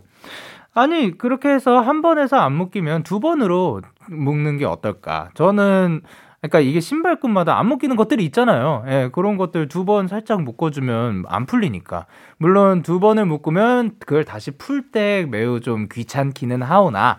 [0.78, 5.30] 아니 그렇게 해서 한 번에서 안 묶이면 두 번으로 묶는 게 어떨까?
[5.34, 6.02] 저는
[6.40, 8.84] 그러니까 이게 신발끈마다 안 묶이는 것들이 있잖아요.
[8.88, 12.06] 예, 그런 것들 두 번 살짝 묶어주면 안 풀리니까.
[12.38, 17.18] 물론 두 번을 묶으면 그걸 다시 풀 때 매우 좀 귀찮기는 하오나.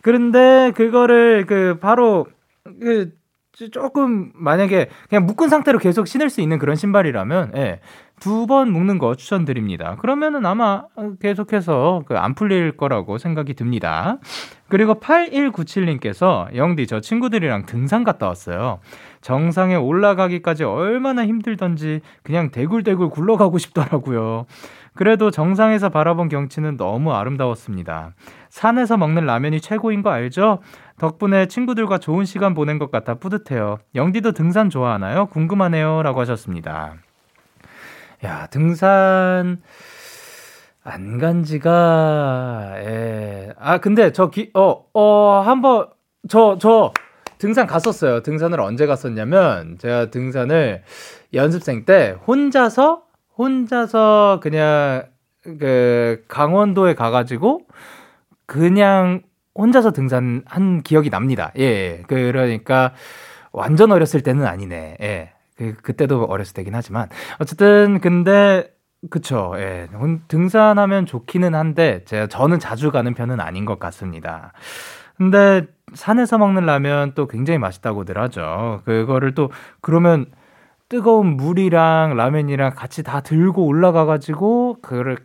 [0.00, 2.26] 그런데 그거를 그 바로
[2.80, 3.10] 그
[3.70, 7.80] 조금 만약에 그냥 묶은 상태로 계속 신을 수 있는 그런 신발이라면 예,
[8.20, 9.96] 두 번 묶는 거 추천드립니다.
[9.96, 10.84] 그러면은 아마
[11.20, 14.18] 계속해서 그 안 풀릴 거라고 생각이 듭니다.
[14.68, 18.78] 그리고 8197님께서 영디 저 친구들이랑 등산 갔다 왔어요.
[19.20, 24.46] 정상에 올라가기까지 얼마나 힘들던지 그냥 대굴대굴 굴러가고 싶더라고요.
[24.94, 28.12] 그래도 정상에서 바라본 경치는 너무 아름다웠습니다.
[28.48, 30.60] 산에서 먹는 라면이 최고인 거 알죠?
[30.98, 33.78] 덕분에 친구들과 좋은 시간 보낸 것 같아 뿌듯해요.
[33.94, 35.26] 영디도 등산 좋아하나요?
[35.26, 36.02] 궁금하네요.
[36.04, 36.94] 라고 하셨습니다.
[38.24, 39.62] 야, 등산,
[40.82, 43.52] 안 간 지가, 예.
[43.58, 45.88] 아, 근데 저 기, 어, 어, 한번,
[46.28, 46.92] 저, 저,
[47.38, 48.22] 등산 갔었어요.
[48.22, 50.82] 등산을 언제 갔었냐면, 제가 등산을
[51.34, 53.02] 연습생 때 혼자서,
[53.38, 55.04] 혼자서 그냥,
[55.42, 57.62] 그, 강원도에 가 가지고,
[58.46, 59.22] 그냥
[59.56, 61.52] 혼자서 등산한 기억이 납니다.
[61.58, 62.02] 예, 예.
[62.08, 62.92] 그러니까
[63.52, 64.96] 완전 어렸을 때는 아니네.
[65.00, 65.33] 예.
[65.56, 68.74] 그 그때도 어렸을 때긴 하지만 어쨌든 근데
[69.10, 69.52] 그쵸.
[69.56, 69.88] 예.
[70.28, 74.52] 등산하면 좋기는 한데 제가 저는 자주 가는 편은 아닌 것 같습니다.
[75.16, 78.82] 근데 산에서 먹는 라면 또 굉장히 맛있다고들 하죠.
[78.84, 79.50] 그거를 또
[79.80, 80.26] 그러면
[80.88, 85.18] 뜨거운 물이랑 라면이랑 같이 다 들고 올라가가지고 그거를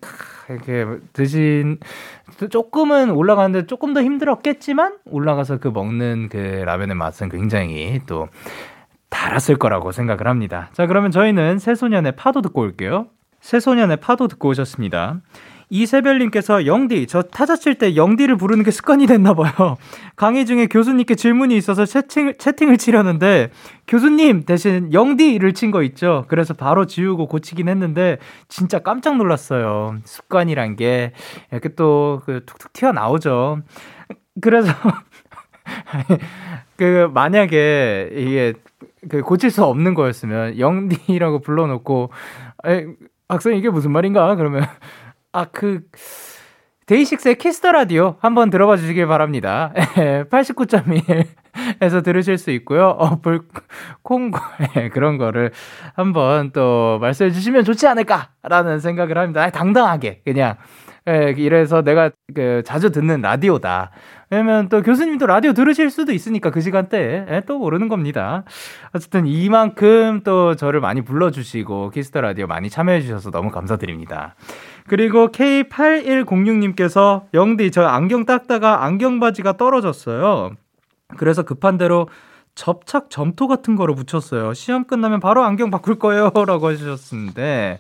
[0.50, 1.78] 이렇게 드신
[2.50, 8.30] 조금은 올라가는데 조금 더 힘들었겠지만 올라가서 그 먹는 그 라면의 맛은 굉장히 또
[9.10, 10.70] 달았을 거라고 생각을 합니다.
[10.74, 13.08] 자 그러면 저희는 새소년의 파도 듣고 올게요.
[13.42, 15.22] 새소년의 파도 듣고 오셨습니다.
[15.72, 19.78] 이세별님께서 영디, 저 타자 칠 때 영디를 부르는 게 습관이 됐나봐요.
[20.16, 23.52] 강의 중에 교수님께 질문이 있어서 채팅, 채팅을 치려는데,
[23.88, 26.26] 교수님 대신 영디를 친 거 있죠?
[26.28, 29.98] 그래서 바로 지우고 고치긴 했는데, 진짜 깜짝 놀랐어요.
[30.06, 31.14] 습관이란 게,
[31.52, 33.60] 이렇게 또, 그, 툭툭 튀어나오죠.
[34.42, 34.74] 그래서,
[36.78, 38.54] 그, 만약에 이게,
[39.10, 42.12] 그, 고칠 수 없는 거였으면, 영디라고 불러놓고,
[42.68, 42.86] 에,
[43.28, 44.36] 학생 이게 무슨 말인가?
[44.36, 44.64] 그러면,
[45.32, 45.82] 아, 그,
[46.90, 49.72] 데이식스의 키스터 라디오 한번 들어봐 주시길 바랍니다.
[49.76, 52.88] 89.1에서 들으실 수 있고요.
[52.88, 53.42] 어플
[54.02, 54.32] 콩
[54.92, 55.52] 그런 거를
[55.94, 59.48] 한번 또 말씀해 주시면 좋지 않을까라는 생각을 합니다.
[59.52, 60.56] 당당하게 그냥
[61.08, 63.92] 예, 이래서 내가 그 자주 듣는 라디오다.
[64.30, 68.44] 왜냐면 또 교수님도 라디오 들으실 수도 있으니까 그 시간대에 예, 또 모르는 겁니다.
[68.94, 74.36] 어쨌든 이만큼 또 저를 많이 불러주시고 키스터 라디오 많이 참여해 주셔서 너무 감사드립니다.
[74.88, 80.52] 그리고 K8106님께서 영디 저 안경 닦다가 안경 다리가 떨어졌어요.
[81.18, 82.08] 그래서 급한 대로
[82.56, 84.54] 접착 점토 같은 거로 붙였어요.
[84.54, 86.32] 시험 끝나면 바로 안경 바꿀 거예요.
[86.46, 87.80] 라고 하셨는데,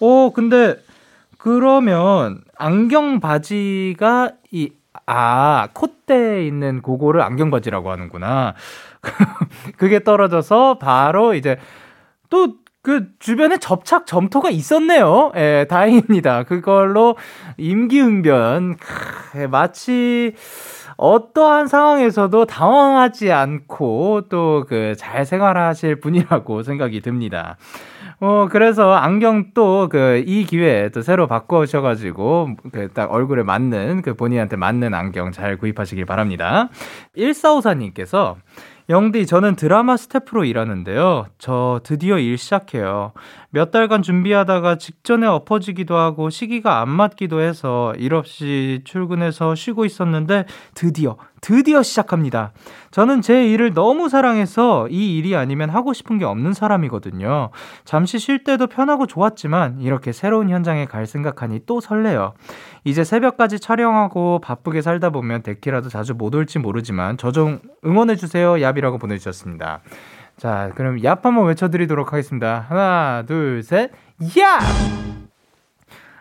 [0.00, 0.76] 오, 근데,
[1.36, 4.72] 그러면, 안경 바지가 이,
[5.06, 8.54] 아, 콧대에 있는 그거를 안경 바지라고 하는구나.
[9.78, 11.58] 그게 떨어져서 바로 이제,
[12.30, 15.32] 또, 그 주변에 접착 점토가 있었네요.
[15.36, 16.44] 예, 다행입니다.
[16.44, 17.16] 그걸로
[17.56, 20.34] 임기응변 크, 마치
[20.96, 27.56] 어떠한 상황에서도 당황하지 않고 또 그 잘 생활하실 분이라고 생각이 듭니다.
[28.20, 34.14] 어, 그래서 안경 또 그 이 기회에 또 새로 바꿔오셔가지고 그 딱 얼굴에 맞는 그
[34.14, 36.70] 본인한테 맞는 안경 잘 구입하시길 바랍니다.
[37.16, 38.36] 1454님께서
[38.88, 41.26] 영디, 저는 드라마 스태프로 일하는데요.
[41.38, 43.12] 저 드디어 일 시작해요.
[43.50, 50.44] 몇 달간 준비하다가 직전에 엎어지기도 하고 시기가 안 맞기도 해서 일 없이 출근해서 쉬고 있었는데
[50.74, 51.16] 드디어,
[51.46, 52.50] 드디어 시작합니다.
[52.90, 57.50] 저는 제 일을 너무 사랑해서 이 일이 아니면 하고 싶은 게 없는 사람이거든요.
[57.84, 62.34] 잠시 쉴 때도 편하고 좋았지만 이렇게 새로운 현장에 갈 생각하니 또 설레요.
[62.82, 68.54] 이제 새벽까지 촬영하고 바쁘게 살다 보면 데키라도 자주 못 올지 모르지만 저 좀 응원해주세요.
[68.54, 69.82] 얍이라고 보내주셨습니다.
[70.38, 72.64] 자, 그럼 얍 한번 외쳐드리도록 하겠습니다.
[72.68, 73.92] 하나, 둘, 셋,
[74.40, 74.58] 야!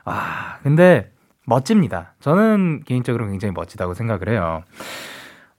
[0.03, 1.11] 아, 근데
[1.45, 2.13] 멋집니다.
[2.19, 4.63] 저는 개인적으로 굉장히 멋지다고 생각을 해요.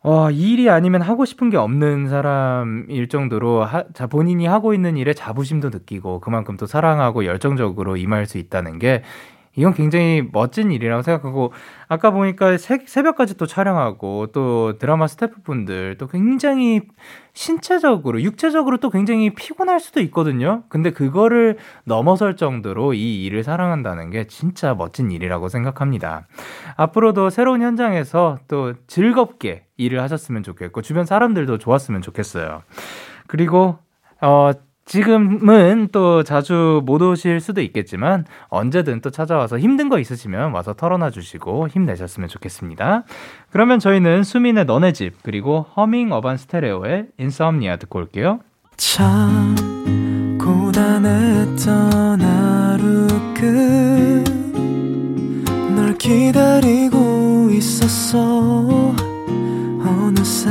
[0.09, 4.97] 어, 이 일이 아니면 하고 싶은 게 없는 사람일 정도로 하, 자, 본인이 하고 있는
[4.97, 9.03] 일에 자부심도 느끼고 그만큼 또 사랑하고 열정적으로 임할 수 있다는 게
[9.57, 11.53] 이건 굉장히 멋진 일이라고 생각하고
[11.89, 16.83] 아까 보니까 새, 새벽까지 또 촬영하고 또 드라마 스태프분들 또 굉장히
[17.33, 20.63] 신체적으로 육체적으로 또 굉장히 피곤할 수도 있거든요.
[20.69, 26.27] 근데 그거를 넘어설 정도로 이 일을 사랑한다는 게 진짜 멋진 일이라고 생각합니다.
[26.77, 32.63] 앞으로도 새로운 현장에서 또 즐겁게 일을 하셨으면 좋겠고 주변 사람들도 좋았으면 좋겠어요.
[33.27, 33.79] 그리고
[34.21, 34.53] 어
[34.87, 41.11] 지금은 또 자주 못 오실 수도 있겠지만 언제든 또 찾아와서 힘든 거 있으시면 와서 털어놔
[41.11, 43.03] 주시고 힘내셨으면 좋겠습니다.
[43.51, 48.39] 그러면 저희는 수민의 너네 집 그리고 허밍 어반 스테레오의 인썸니아 듣고 올게요.
[48.77, 49.57] 참
[50.41, 53.09] 고단했던 하루
[55.75, 58.95] 끝널 기다리고 있었어
[59.85, 60.51] 어느새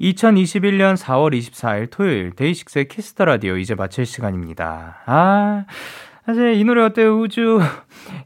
[0.00, 5.02] 2021년 4월 24일 토요일 데이식스의 키스터 라디오 이제 마칠 시간입니다.
[5.04, 5.64] 아,
[6.24, 7.18] 사실 이 노래 어때요?
[7.18, 7.60] 우주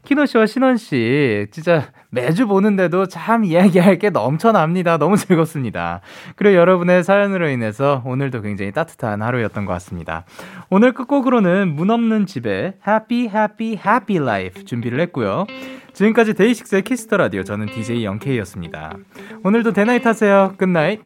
[0.03, 4.97] 키노 씨와 신원 씨 진짜 매주 보는데도 참 이야기할 게 넘쳐납니다.
[4.97, 6.01] 너무 즐겁습니다.
[6.35, 10.25] 그리고 여러분의 사연으로 인해서 오늘도 굉장히 따뜻한 하루였던 것 같습니다.
[10.69, 15.45] 오늘 끝곡으로는 문 없는 집의 Happy Happy Happy Life 준비를 했고요.
[15.93, 18.97] 지금까지 데이식스의 키스터 라디오 저는 DJ 영케이였습니다.
[19.43, 20.53] 오늘도 데나잇 하세요.
[20.57, 21.05] Good night.